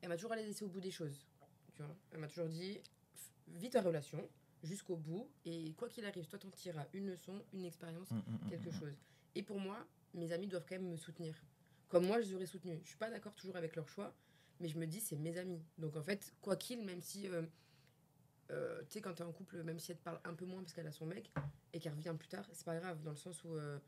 Elle 0.00 0.08
m'a 0.08 0.14
toujours 0.14 0.30
allé 0.30 0.44
laisser 0.46 0.64
au 0.64 0.68
bout 0.68 0.80
des 0.80 0.92
choses. 0.92 1.26
Tu 1.74 1.82
vois 1.82 1.92
elle 2.12 2.20
m'a 2.20 2.28
toujours 2.28 2.46
dit, 2.48 2.78
vis 3.48 3.70
ta 3.70 3.82
relation 3.82 4.28
jusqu'au 4.62 4.94
bout. 4.94 5.28
Et 5.44 5.72
quoi 5.72 5.88
qu'il 5.88 6.04
arrive, 6.06 6.24
toi, 6.28 6.38
t'en 6.38 6.50
tireras 6.50 6.86
une 6.92 7.08
leçon, 7.08 7.42
une 7.52 7.64
expérience, 7.64 8.12
Mm, 8.12 8.18
mm, 8.18 8.34
mm, 8.44 8.48
quelque 8.50 8.68
mm. 8.68 8.78
chose. 8.78 8.96
Et 9.34 9.42
pour 9.42 9.58
moi, 9.58 9.84
mes 10.14 10.30
amis 10.30 10.46
doivent 10.46 10.64
quand 10.68 10.76
même 10.76 10.88
me 10.88 10.96
soutenir. 10.96 11.34
Comme 11.88 12.06
moi, 12.06 12.20
je 12.20 12.28
les 12.28 12.34
aurais 12.36 12.46
soutenus. 12.46 12.78
Je 12.84 12.88
suis 12.90 12.96
pas 12.98 13.10
d'accord 13.10 13.34
toujours 13.34 13.56
avec 13.56 13.74
leur 13.74 13.88
choix, 13.88 14.14
mais 14.60 14.68
je 14.68 14.78
me 14.78 14.86
dis, 14.86 15.00
c'est 15.00 15.16
mes 15.16 15.36
amis. 15.36 15.64
Donc 15.78 15.96
en 15.96 16.02
fait, 16.04 16.32
quoi 16.40 16.54
qu'il, 16.54 16.84
même 16.84 17.02
si. 17.02 17.26
euh, 17.26 17.42
euh, 18.52 18.80
tu 18.82 18.92
sais, 18.92 19.00
quand 19.00 19.14
t'es 19.14 19.22
en 19.24 19.32
couple, 19.32 19.62
même 19.62 19.78
si 19.78 19.90
elle 19.92 19.98
te 19.98 20.02
parle 20.04 20.20
un 20.24 20.34
peu 20.34 20.44
moins 20.44 20.60
parce 20.62 20.72
qu'elle 20.74 20.86
a 20.86 20.92
son 20.92 21.06
mec 21.06 21.30
et 21.72 21.80
qu'elle 21.80 21.92
revient 21.94 22.14
plus 22.18 22.28
tard, 22.28 22.44
c'est 22.52 22.64
pas 22.64 22.78
grave, 22.78 23.02
dans 23.02 23.10
le 23.12 23.16
sens 23.16 23.42
où. 23.44 23.54
euh, 23.54 23.78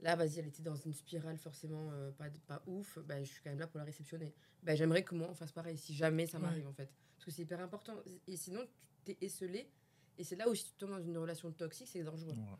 là, 0.00 0.16
vas-y, 0.16 0.38
elle 0.38 0.46
était 0.46 0.62
dans 0.62 0.76
une 0.76 0.94
spirale 0.94 1.36
forcément 1.38 1.90
euh, 1.92 2.10
pas, 2.12 2.26
pas 2.46 2.62
ouf, 2.66 2.98
bah, 3.00 3.22
je 3.22 3.30
suis 3.30 3.42
quand 3.42 3.50
même 3.50 3.58
là 3.58 3.66
pour 3.66 3.78
la 3.78 3.84
réceptionner. 3.84 4.34
Bah, 4.62 4.74
J'aimerais 4.74 5.02
que 5.04 5.14
moi, 5.14 5.28
on 5.30 5.34
fasse 5.34 5.52
pareil, 5.52 5.76
si 5.76 5.94
jamais 5.94 6.26
ça 6.26 6.38
Ouais. 6.38 6.44
m'arrive 6.44 6.66
en 6.66 6.72
fait. 6.72 6.88
Parce 7.16 7.26
que 7.26 7.30
c'est 7.32 7.42
hyper 7.42 7.60
important. 7.60 7.94
Et 8.26 8.36
sinon, 8.36 8.60
tu 9.04 9.14
t'es 9.14 9.18
esselé. 9.26 9.68
Et 10.18 10.24
c'est 10.24 10.36
là 10.36 10.48
où 10.48 10.54
si 10.54 10.64
tu 10.64 10.72
tombes 10.74 10.90
dans 10.90 11.00
une 11.02 11.16
relation 11.18 11.50
toxique, 11.52 11.88
c'est 11.88 12.02
dangereux. 12.02 12.32
Ouais. 12.32 12.56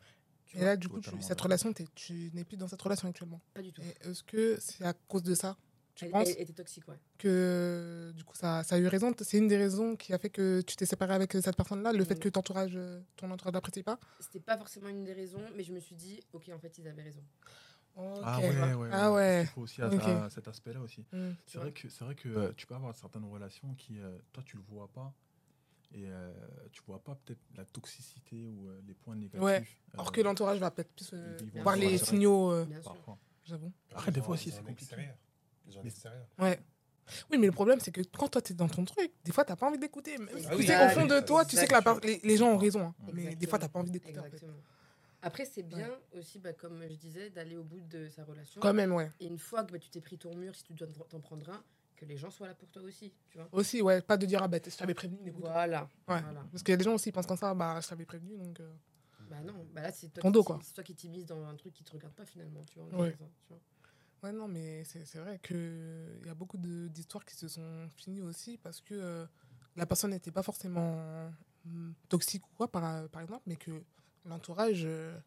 Tu 0.46 0.56
Et 0.56 0.60
vois 0.60 0.68
là, 0.68 0.76
du 0.76 0.88
coup, 0.88 1.00
tu- 1.00 1.10
cette 1.22 1.40
relation, 1.40 1.72
tu 1.94 2.30
n'es 2.34 2.44
plus 2.44 2.56
dans 2.56 2.68
cette 2.68 2.82
relation 2.82 3.08
actuellement. 3.08 3.40
Pas 3.54 3.62
du 3.62 3.72
tout. 3.72 3.80
Est-ce 4.02 4.22
que 4.22 4.58
c'est 4.60 4.84
à 4.84 4.92
cause 4.94 5.22
de 5.22 5.34
ça 5.34 5.56
Tu 5.94 6.04
Elle, 6.06 6.10
penses 6.12 6.28
elle 6.30 6.40
était 6.42 6.52
toxique, 6.52 6.88
ouais. 6.88 6.98
que 7.18 8.12
du 8.16 8.24
coup 8.24 8.34
ça, 8.36 8.62
ça 8.62 8.76
a 8.76 8.78
eu 8.78 8.86
raison? 8.86 9.12
C'est 9.20 9.36
une 9.38 9.48
des 9.48 9.56
raisons 9.58 9.96
qui 9.96 10.12
a 10.14 10.18
fait 10.18 10.30
que 10.30 10.60
tu 10.62 10.76
t'es 10.76 10.86
séparé 10.86 11.12
avec 11.14 11.32
cette 11.32 11.56
personne-là 11.56 11.92
Le 11.92 12.04
fait 12.04 12.14
Mhm. 12.14 12.20
que 12.20 12.28
ton 12.30 12.40
entourage, 12.40 12.72
euh, 12.74 13.00
ton 13.16 13.30
entourage 13.30 13.52
n'apprécie 13.54 13.82
pas? 13.82 13.98
C'était 14.20 14.40
pas 14.40 14.56
forcément 14.56 14.88
une 14.88 15.04
des 15.04 15.12
raisons, 15.12 15.42
mais 15.56 15.62
je 15.62 15.72
me 15.72 15.80
suis 15.80 15.94
dit, 15.96 16.20
ok, 16.32 16.50
en 16.54 16.58
fait, 16.58 16.78
ils 16.78 16.88
avaient 16.88 17.02
raison. 17.02 17.22
Ah 17.96 18.38
ouais, 18.38 18.48
ouais, 18.50 18.74
ouais. 18.74 18.88
Ah 18.92 19.12
ouais. 19.12 19.42
Il 19.42 19.46
faut 19.48 19.62
aussi 19.62 19.82
à, 19.82 19.88
Ok. 19.88 20.00
à 20.00 20.30
cet 20.30 20.48
aspect-là 20.48 20.80
aussi. 20.80 21.04
Mm. 21.12 21.30
C'est 21.44 21.58
vrai 21.58 21.72
que, 21.72 21.88
c'est 21.88 22.04
vrai 22.04 22.14
que 22.14 22.28
euh, 22.28 22.52
tu 22.56 22.66
peux 22.66 22.74
avoir 22.74 22.94
certaines 22.96 23.24
relations 23.24 23.74
qui, 23.74 23.98
euh, 23.98 24.16
toi, 24.32 24.42
tu 24.46 24.56
le 24.56 24.62
vois 24.62 24.88
pas. 24.88 25.12
Et 25.92 26.04
euh, 26.06 26.32
tu 26.72 26.80
vois 26.86 27.02
pas 27.02 27.16
peut-être 27.16 27.40
la 27.56 27.64
toxicité 27.64 28.48
ou 28.48 28.68
euh, 28.68 28.80
les 28.86 28.94
points 28.94 29.16
négatifs. 29.16 29.42
Ouais. 29.42 29.56
euh, 29.58 29.94
Alors 29.94 30.12
que 30.12 30.20
l'entourage 30.20 30.60
va 30.60 30.70
peut-être 30.70 30.92
plus 30.94 31.10
euh, 31.12 31.36
voir 31.62 31.74
le 31.76 31.82
les 31.82 31.98
signaux, 31.98 32.52
euh, 32.52 32.64
Bien 32.64 32.80
sûr. 32.80 32.92
parfois. 32.94 33.18
j'avoue. 33.44 33.72
Après, 33.90 34.12
des 34.12 34.22
fois 34.22 34.34
aussi, 34.34 34.52
c'est 34.52 34.62
compliqué. 34.62 34.96
Ouais. 36.38 36.58
Oui, 37.30 37.38
mais 37.38 37.46
le 37.46 37.52
problème, 37.52 37.80
c'est 37.80 37.90
que 37.90 38.02
quand 38.16 38.28
toi, 38.28 38.40
tu 38.40 38.52
es 38.52 38.54
dans 38.54 38.68
ton 38.68 38.84
truc, 38.84 39.10
des 39.24 39.32
fois, 39.32 39.44
tu 39.44 39.54
pas 39.56 39.66
envie 39.66 39.78
d'écouter. 39.78 40.16
Même 40.16 40.28
si 40.38 40.46
Ah 40.46 40.50
tu 40.50 40.56
oui, 40.58 40.66
sais, 40.66 40.74
ah 40.74 40.86
au 40.86 40.90
fond 40.90 41.06
de 41.06 41.18
toi, 41.20 41.44
tu 41.44 41.56
sais 41.56 41.66
que 41.66 41.72
la 41.72 41.82
les, 42.04 42.20
les 42.22 42.36
gens 42.36 42.52
ont 42.52 42.56
raison. 42.56 42.86
hein. 42.86 42.94
Mais 43.12 43.34
des 43.34 43.46
fois, 43.46 43.58
tu 43.58 43.68
pas 43.68 43.80
envie 43.80 43.90
d'écouter. 43.90 44.18
en 44.18 44.22
fait. 44.22 44.28
Exactement. 44.28 44.58
Après, 45.22 45.44
c'est 45.44 45.62
bien 45.64 45.90
aussi, 46.16 46.38
bah, 46.38 46.52
comme 46.54 46.82
je 46.88 46.94
disais, 46.94 47.28
d'aller 47.30 47.56
au 47.56 47.64
bout 47.64 47.80
de 47.80 48.08
sa 48.08 48.24
relation. 48.24 48.60
Quand 48.60 48.72
même, 48.72 48.92
ouais. 48.92 49.10
Et 49.20 49.26
une 49.26 49.38
fois 49.38 49.64
que 49.64 49.72
bah, 49.72 49.78
tu 49.78 49.90
t'es 49.90 50.00
pris 50.00 50.16
ton 50.16 50.34
mur, 50.34 50.54
si 50.54 50.62
tu 50.64 50.72
dois 50.72 50.86
t'en 51.08 51.20
prendre 51.20 51.50
un, 51.50 51.62
que 51.96 52.04
les 52.06 52.16
gens 52.16 52.30
soient 52.30 52.46
là 52.46 52.54
pour 52.54 52.70
toi 52.70 52.80
aussi. 52.82 53.12
Tu 53.28 53.36
vois 53.38 53.48
Aussi, 53.52 53.82
ouais, 53.82 54.00
pas 54.00 54.16
de 54.16 54.24
dire, 54.24 54.40
ah 54.42 54.48
bah, 54.48 54.58
je 54.64 54.74
t'avais 54.76 54.94
prévenu. 54.94 55.18
Voilà. 55.32 55.82
Ouais. 56.08 56.20
voilà. 56.22 56.44
Parce 56.52 56.62
qu'il 56.62 56.72
y 56.72 56.74
a 56.74 56.76
des 56.78 56.84
gens 56.84 56.94
aussi 56.94 57.04
qui 57.06 57.12
pensent 57.12 57.26
comme 57.26 57.36
ça, 57.36 57.52
bah, 57.54 57.80
je 57.82 57.88
t'avais 57.88 58.04
prévenu, 58.06 58.36
donc. 58.38 58.60
euh, 58.60 58.70
Bah 59.28 59.36
non, 59.44 59.66
bah 59.74 59.82
là, 59.82 59.92
c'est 59.92 60.08
toi, 60.08 60.22
Ton 60.22 60.28
qui 60.28 60.32
dos, 60.32 60.40
t'y- 60.40 60.46
quoi. 60.46 60.58
c'est 60.62 60.74
toi 60.74 60.84
qui 60.84 60.94
t'immisces 60.94 61.26
dans 61.26 61.44
un 61.44 61.54
truc 61.56 61.74
qui 61.74 61.84
te 61.84 61.92
regarde 61.92 62.14
pas 62.14 62.24
finalement. 62.24 62.62
Tu 62.72 62.78
vois, 62.78 62.88
en 62.94 63.02
Ouais. 63.02 63.10
ça, 63.10 63.24
tu 63.42 63.48
vois. 63.52 63.60
Ouais, 64.22 64.32
non, 64.32 64.48
mais 64.48 64.84
c'est 64.84 65.04
c'est 65.06 65.18
vrai 65.18 65.38
qu'il 65.42 66.22
y 66.26 66.28
a 66.28 66.34
beaucoup 66.34 66.58
de- 66.58 66.88
d'histoires 66.88 67.24
qui 67.24 67.34
se 67.36 67.48
sont 67.48 67.88
finies 67.96 68.20
aussi 68.22 68.58
parce 68.58 68.80
que 68.80 68.94
euh, 68.94 69.26
la 69.76 69.86
personne 69.86 70.10
n'était 70.10 70.30
pas 70.30 70.42
forcément 70.42 71.30
mm, 71.64 71.92
toxique 72.08 72.44
ou 72.46 72.54
quoi, 72.56 72.68
par, 72.70 73.08
par 73.08 73.22
exemple, 73.22 73.42
mais 73.46 73.56
que 73.56 73.82
l'entourage 74.26 74.82
euh, 74.84 75.18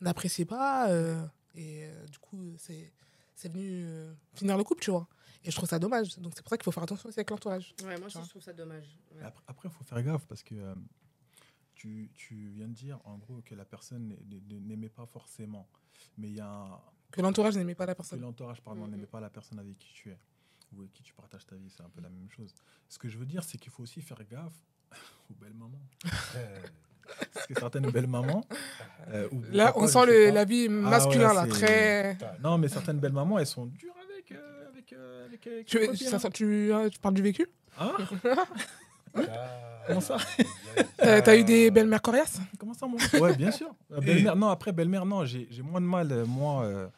n'appréciait 0.00 0.44
pas. 0.44 0.88
euh, 0.90 1.26
et 1.56 1.86
euh, 1.86 2.06
du 2.06 2.18
coup, 2.18 2.54
c'est 2.58 2.92
c'est 3.34 3.48
venu 3.52 3.84
euh, 3.86 4.12
finir 4.34 4.56
le 4.56 4.64
couple, 4.64 4.82
tu 4.82 4.90
vois. 4.92 5.08
Et 5.44 5.50
je 5.50 5.56
trouve 5.56 5.68
ça 5.68 5.78
dommage. 5.78 6.16
Donc 6.18 6.32
c'est 6.34 6.42
pour 6.42 6.50
ça 6.50 6.56
qu'il 6.56 6.64
faut 6.64 6.72
faire 6.72 6.82
attention 6.84 7.08
aussi 7.08 7.18
avec 7.18 7.30
l'entourage. 7.30 7.74
Ouais, 7.84 7.98
moi 7.98 8.08
je 8.08 8.18
trouve 8.18 8.42
ça 8.42 8.52
dommage. 8.52 8.98
Ouais. 9.14 9.22
Après, 9.22 9.42
après, 9.48 9.68
il 9.68 9.72
faut 9.72 9.84
faire 9.84 10.02
gaffe 10.02 10.26
parce 10.26 10.42
que 10.44 10.54
euh, 10.54 10.74
tu, 11.74 12.10
tu 12.14 12.50
viens 12.50 12.68
de 12.68 12.72
dire, 12.74 13.00
en 13.04 13.18
gros, 13.18 13.40
que 13.44 13.54
la 13.54 13.64
personne 13.64 14.16
n'aimait 14.50 14.88
pas 14.88 15.06
forcément. 15.06 15.68
Mais 16.16 16.28
il 16.28 16.34
y 16.36 16.40
a 16.40 16.48
un, 16.50 16.80
Que 17.10 17.20
l'entourage 17.22 17.56
n'aimait 17.56 17.74
pas 17.74 17.86
la 17.86 17.94
que 17.94 17.98
personne. 17.98 18.20
l'entourage, 18.20 18.60
pardon, 18.60 18.84
Mhm. 18.84 18.90
n'aimait 18.90 19.06
pas 19.06 19.20
la 19.20 19.30
personne 19.30 19.58
avec 19.58 19.78
qui 19.78 19.92
tu 19.94 20.10
es 20.10 20.18
ou 20.74 20.80
avec 20.80 20.92
qui 20.92 21.02
tu 21.02 21.14
partages 21.14 21.46
ta 21.46 21.56
vie. 21.56 21.70
C'est 21.74 21.82
un 21.82 21.88
peu 21.88 22.02
la 22.02 22.10
même 22.10 22.28
chose. 22.30 22.52
Ce 22.88 22.98
que 22.98 23.08
je 23.08 23.16
veux 23.18 23.24
dire, 23.26 23.42
c'est 23.44 23.56
qu'il 23.58 23.72
faut 23.72 23.82
aussi 23.82 24.00
faire 24.02 24.18
gaffe 24.30 24.52
aux 25.30 25.34
belles 25.34 25.54
mamans. 25.54 25.80
Euh, 26.36 26.58
Parce 27.32 27.46
que 27.46 27.54
certaines 27.58 27.90
belles 27.90 28.06
mamans. 28.06 28.44
euh, 29.08 29.28
ou 29.32 29.42
Là, 29.50 29.72
on 29.76 29.86
sent 29.86 30.00
sais 30.00 30.06
le, 30.06 30.28
pas. 30.28 30.34
la 30.34 30.44
vie 30.44 30.62
ouais, 30.64 30.68
masculin, 30.68 31.32
là, 31.32 31.44
c'est- 31.44 31.50
très. 31.50 32.18
Non, 32.42 32.58
mais 32.58 32.68
certaines 32.68 32.98
belles 32.98 33.12
mamans, 33.14 33.38
elles 33.38 33.46
sont 33.46 33.64
dures 33.66 33.94
avec. 34.04 34.30
euh, 34.32 34.68
avec, 34.68 34.92
euh, 34.92 35.24
avec, 35.24 35.46
avec 35.46 35.66
Tu, 35.66 35.96
ça- 36.04 36.18
ça- 36.18 36.28
tu, 36.30 36.70
hein, 36.72 36.88
tu 36.90 36.98
parles 36.98 37.14
du 37.14 37.22
vécu 37.22 37.46
Hein? 37.80 37.92
Ah, 39.14 39.84
Comment 39.86 40.00
ça? 40.02 40.18
T'as 40.98 41.36
eu 41.36 41.44
des 41.44 41.70
belles-mères 41.70 42.02
coriaces? 42.02 42.38
Comment 42.58 42.74
ça, 42.74 42.86
moi 42.86 43.00
Ouais, 43.20 43.34
bien 43.34 43.50
sûr. 43.50 43.74
Belle-mère, 43.88 44.36
non, 44.36 44.48
après, 44.48 44.70
belle-mère, 44.70 45.06
non, 45.06 45.24
j'ai 45.24 45.48
moins 45.62 45.80
de 45.80 45.86
mal, 45.86 46.12
euh, 46.12 46.26
moi. 46.26 46.90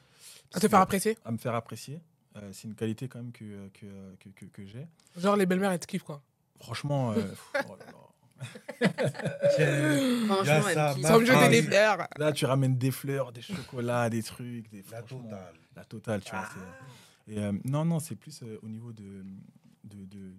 À 0.55 0.61
te 0.61 0.69
faire 0.69 0.81
apprécier 0.81 1.17
à 1.25 1.31
me 1.31 1.39
faire 1.39 1.55
apprécier. 1.55 2.01
Euh, 2.37 2.51
c'est 2.53 2.69
une 2.69 2.75
qualité 2.75 3.09
quand 3.09 3.19
même 3.21 3.33
que, 3.33 3.45
euh, 3.45 3.69
que, 3.73 3.87
euh, 3.87 4.15
que, 4.21 4.29
que, 4.31 4.45
que 4.47 4.65
j'ai. 4.65 4.87
Genre, 5.17 5.37
les 5.37 5.47
belles-mères, 5.47 5.73
elles 5.73 5.81
te 5.81 5.87
kiffent, 5.87 6.05
quoi. 6.05 6.23
Franchement, 6.61 7.13
euh, 7.13 7.15
pff, 7.23 7.53
oh 7.69 7.77
là 7.77 7.85
là. 7.87 7.93
Franchement, 10.27 10.63
ça, 10.73 10.95
elle 10.97 11.21
me 11.21 11.25
jeter 11.25 11.49
des 11.49 11.63
fleurs. 11.63 12.07
là, 12.19 12.33
tu 12.33 12.45
ramènes 12.47 12.77
des 12.79 12.91
fleurs, 12.91 13.33
des 13.33 13.43
chocolats, 13.43 14.09
des 14.11 14.23
trucs. 14.23 14.71
Des, 14.71 14.85
La 14.91 15.03
totale. 15.03 15.55
La 15.77 15.85
totale, 15.85 16.23
tu 16.23 16.31
vois. 16.31 16.49
c'est- 17.27 17.33
Et, 17.33 17.39
euh, 17.39 17.53
non, 17.65 17.85
non, 17.85 17.99
c'est 18.01 18.17
plus 18.17 18.43
euh, 18.43 18.59
au 18.63 18.69
niveau 18.69 18.93
de, 18.93 19.25
de, 19.85 20.05
de, 20.05 20.33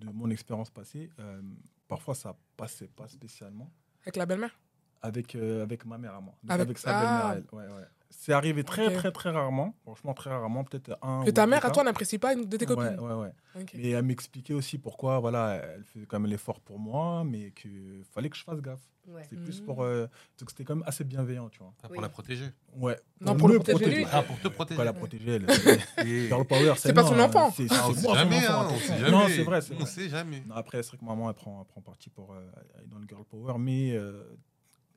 de 0.00 0.10
mon 0.12 0.30
expérience 0.30 0.70
passée. 0.70 1.10
Euh, 1.18 1.40
parfois, 1.86 2.14
ça 2.14 2.36
passait 2.56 2.88
pas 2.88 3.08
spécialement. 3.08 3.70
Avec 4.02 4.16
la 4.16 4.26
belle-mère? 4.26 4.58
Avec, 5.00 5.34
euh, 5.34 5.62
avec 5.62 5.84
ma 5.86 5.96
mère 5.98 6.14
à 6.14 6.20
moi. 6.20 6.34
Avec- 6.48 6.66
avec, 6.66 6.78
sa 6.78 6.90
Ah. 6.98 7.00
belle-mère, 7.34 7.44
elle. 7.52 7.56
Ouais, 7.56 7.74
ouais. 7.76 7.88
C'est 8.10 8.32
arrivé 8.32 8.64
très, 8.64 8.86
Ok. 8.88 8.94
très, 8.94 9.12
très 9.12 9.30
rarement. 9.30 9.74
Franchement, 9.82 10.14
très 10.14 10.30
rarement. 10.30 10.64
Peut-être 10.64 10.96
un. 11.02 11.24
Que 11.24 11.30
ta 11.30 11.46
mère, 11.46 11.64
à 11.64 11.70
toi, 11.70 11.84
n'apprécie 11.84 12.18
pas 12.18 12.32
une 12.34 12.46
de 12.46 12.56
tes 12.56 12.66
Ouais, 12.66 12.74
copines. 12.74 13.00
ouais, 13.00 13.14
ouais. 13.14 13.32
Ok. 13.60 13.72
Mais 13.74 13.90
elle 13.90 14.04
m'expliquait 14.04 14.54
aussi 14.54 14.78
pourquoi, 14.78 15.18
voilà, 15.20 15.54
elle 15.54 15.84
fait 15.84 16.00
quand 16.06 16.18
même 16.20 16.30
l'effort 16.30 16.60
pour 16.60 16.78
moi, 16.78 17.24
mais 17.24 17.50
qu'il 17.52 18.02
fallait 18.12 18.30
que 18.30 18.36
je 18.36 18.44
fasse 18.44 18.60
gaffe. 18.60 18.80
Ouais. 19.06 19.22
C'est 19.30 19.36
plus 19.42 19.60
Mhm. 19.60 19.66
pour. 19.66 19.82
euh, 19.84 20.06
donc 20.38 20.50
c'était 20.50 20.64
quand 20.64 20.74
même 20.76 20.84
assez 20.86 21.02
bienveillant, 21.02 21.48
tu 21.48 21.60
vois. 21.60 21.72
Ah, 21.82 21.88
pour 21.88 21.96
Oui. 21.96 22.02
la 22.02 22.10
protéger. 22.10 22.44
Ouais. 22.76 22.98
Non, 23.22 23.36
pour 23.36 23.48
le 23.48 23.54
me 23.54 23.60
protéger, 23.60 23.90
lui. 23.96 24.04
Ah, 24.12 24.22
pour 24.22 24.38
te 24.38 24.48
Ouais, 24.48 24.54
protéger. 24.54 24.76
Pas 24.76 24.84
la 24.84 24.92
protéger. 24.92 25.30
Elle, 25.36 25.46
Et- 26.06 26.26
Girl 26.26 26.44
Power, 26.44 26.74
C'est 26.76 26.92
pas 26.92 27.02
non, 27.02 27.08
son 27.08 27.18
enfant. 27.20 27.50
C'est 27.56 27.66
Ah, 27.70 27.86
on 27.88 27.94
c'est 27.94 28.00
sait 28.00 28.06
moi, 28.06 28.14
son 28.16 28.20
jamais, 28.20 28.36
enfant, 28.36 28.52
hein, 28.52 28.56
on 28.58 28.66
attention. 28.66 28.94
sait 28.94 28.98
jamais. 29.00 29.10
Non, 29.10 29.24
c'est 29.28 29.42
vrai, 29.44 29.60
c'est 29.62 29.74
On 29.80 29.86
sait 29.86 30.08
jamais. 30.10 30.42
Non, 30.46 30.54
Après, 30.56 30.82
c'est 30.82 30.88
vrai 30.90 30.98
que 30.98 31.04
maman, 31.06 31.30
elle 31.30 31.34
prend, 31.36 31.58
elle 31.60 31.66
prend 31.66 31.80
parti 31.80 32.10
pour 32.10 32.32
euh, 32.34 32.36
aller 32.76 32.86
dans 32.86 32.98
le 32.98 33.06
Girl 33.08 33.24
Power, 33.24 33.54
mais 33.58 33.92
euh, 33.92 34.24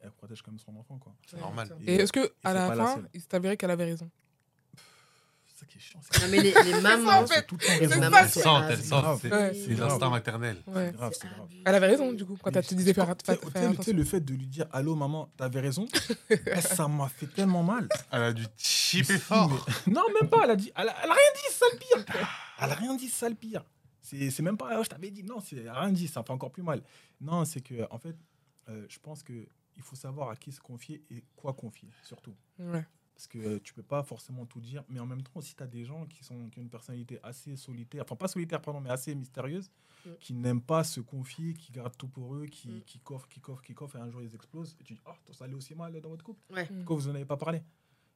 elle 0.01 0.11
protège 0.11 0.41
quand 0.41 0.51
même 0.51 0.59
son 0.59 0.75
enfant, 0.75 0.97
quoi. 0.97 1.13
C'est 1.27 1.39
normal. 1.39 1.69
Et 1.85 1.95
est-ce 1.95 2.11
que 2.13 2.19
à 2.43 2.49
c'est 2.49 2.53
la 2.53 2.75
fin, 2.75 2.95
seule. 2.95 3.09
il 3.13 3.21
s'est 3.21 3.35
avéré 3.35 3.57
qu'elle 3.57 3.71
avait 3.71 3.85
raison? 3.85 4.09
C'est 5.45 5.59
ça 5.59 5.65
qui 5.67 5.77
est 5.77 5.81
chiant. 5.81 5.99
c'est 6.09 6.21
Non, 6.23 6.27
mais 6.31 6.41
les, 6.41 6.53
les 6.63 6.81
mamans. 6.81 7.19
en 7.19 7.27
fait. 7.27 7.43
tout 7.45 7.55
le 7.55 7.65
temps 7.65 7.73
C'est 7.73 7.77
raison. 7.77 7.93
ça, 7.93 7.99
mamans, 7.99 8.17
Elle 8.69 8.77
c'est. 9.19 9.29
C'est 9.53 9.53
c'est 9.67 9.75
l'instinct 9.75 10.09
maternel. 10.09 10.57
C'est 10.65 10.91
grave, 10.93 11.13
C'est 11.13 11.21
c'est 11.21 11.27
grave. 11.27 11.47
Elle 11.65 11.75
avait 11.75 11.87
raison, 11.87 12.13
du 12.13 12.25
coup, 12.25 12.37
quand 12.41 12.55
elle 12.55 12.65
te 12.65 12.73
disait 12.73 12.93
faire, 12.93 13.05
faire, 13.05 13.17
tu 13.17 13.25
sais, 13.51 13.59
attention. 13.65 13.93
le 13.93 14.03
fait 14.03 14.19
de 14.21 14.33
lui 14.33 14.47
dire 14.47 14.65
Allô, 14.71 14.95
maman, 14.95 15.29
t'avais 15.37 15.59
raison, 15.59 15.85
ça 16.61 16.87
m'a 16.87 17.07
fait 17.09 17.27
tellement 17.27 17.61
mal. 17.63 17.87
Elle 18.11 18.23
a 18.23 18.33
dû 18.33 18.45
chipper 18.57 19.17
fort. 19.19 19.65
Non, 19.87 20.01
même 20.19 20.29
pas. 20.29 20.41
Elle 20.45 20.51
a, 20.51 20.55
dit, 20.55 20.71
elle 20.75 20.89
a, 20.89 20.93
rien 20.93 21.13
dit, 21.35 21.53
sale 21.53 21.77
pire. 21.79 22.05
Elle 22.59 22.71
a 22.71 22.75
rien 22.75 22.95
dit, 22.95 23.07
sale 23.09 23.35
pire. 23.35 23.63
C'est 24.01 24.31
c'est 24.31 24.41
même 24.43 24.57
pas, 24.57 24.69
Ah, 24.71 24.81
je 24.83 24.89
t'avais 24.89 25.11
dit, 25.11 25.23
non, 25.23 25.39
c'est 25.41 25.63
rien 25.69 25.91
dit, 25.91 26.07
ça 26.07 26.23
fait 26.23 26.31
encore 26.33 26.51
plus 26.51 26.63
mal. 26.63 26.81
Non, 27.19 27.45
c'est 27.45 27.61
que, 27.61 27.85
en 27.91 27.99
fait, 27.99 28.15
euh, 28.69 28.85
je 28.89 28.97
pense 28.99 29.21
qu'il 29.71 29.83
faut 29.83 29.95
savoir 29.95 30.29
à 30.29 30.35
qui 30.35 30.51
se 30.51 30.59
confier 30.61 31.03
et 31.09 31.23
quoi 31.35 31.53
confier, 31.53 31.89
surtout. 32.03 32.35
Ouais. 32.59 32.85
Parce 33.15 33.27
que 33.27 33.37
euh, 33.37 33.59
tu 33.63 33.73
peux 33.73 33.83
pas 33.83 34.01
forcément 34.03 34.45
tout 34.45 34.59
dire, 34.59 34.83
mais 34.89 34.99
en 34.99 35.05
même 35.05 35.21
temps 35.21 35.31
aussi, 35.35 35.55
tu 35.55 35.61
as 35.61 35.67
des 35.67 35.85
gens 35.85 36.05
qui, 36.07 36.23
sont, 36.23 36.49
qui 36.49 36.57
ont 36.59 36.61
une 36.63 36.69
personnalité 36.69 37.19
assez 37.23 37.55
solitaire, 37.55 38.03
enfin 38.03 38.15
pas 38.15 38.27
solitaire, 38.27 38.61
pardon, 38.61 38.79
mais 38.81 38.89
assez 38.89 39.13
mystérieuse, 39.15 39.69
Mm. 40.03 40.09
qui 40.19 40.33
n'aiment 40.33 40.61
pas 40.63 40.83
se 40.83 40.99
confier, 40.99 41.53
qui 41.53 41.71
gardent 41.71 41.95
tout 41.95 42.07
pour 42.07 42.33
eux, 42.33 42.47
qui, 42.47 42.69
Mm. 42.69 42.81
qui 42.87 42.97
coffrent, 42.99 43.27
qui 43.27 43.39
coffrent, 43.39 43.61
qui 43.61 43.75
coffrent, 43.75 43.97
et 43.97 43.99
un 43.99 44.09
jour 44.09 44.23
ils 44.23 44.33
explosent, 44.33 44.75
et 44.79 44.83
tu 44.83 44.93
dis, 44.95 45.01
oh, 45.05 45.11
ça 45.31 45.45
allait 45.45 45.53
aussi 45.53 45.75
mal 45.75 45.93
dans 46.01 46.09
votre 46.09 46.23
couple. 46.23 46.41
Ouais. 46.51 46.65
Pourquoi 46.65 46.95
vous 46.95 47.07
n'en 47.09 47.13
avez 47.13 47.25
pas 47.25 47.37
parlé? 47.37 47.61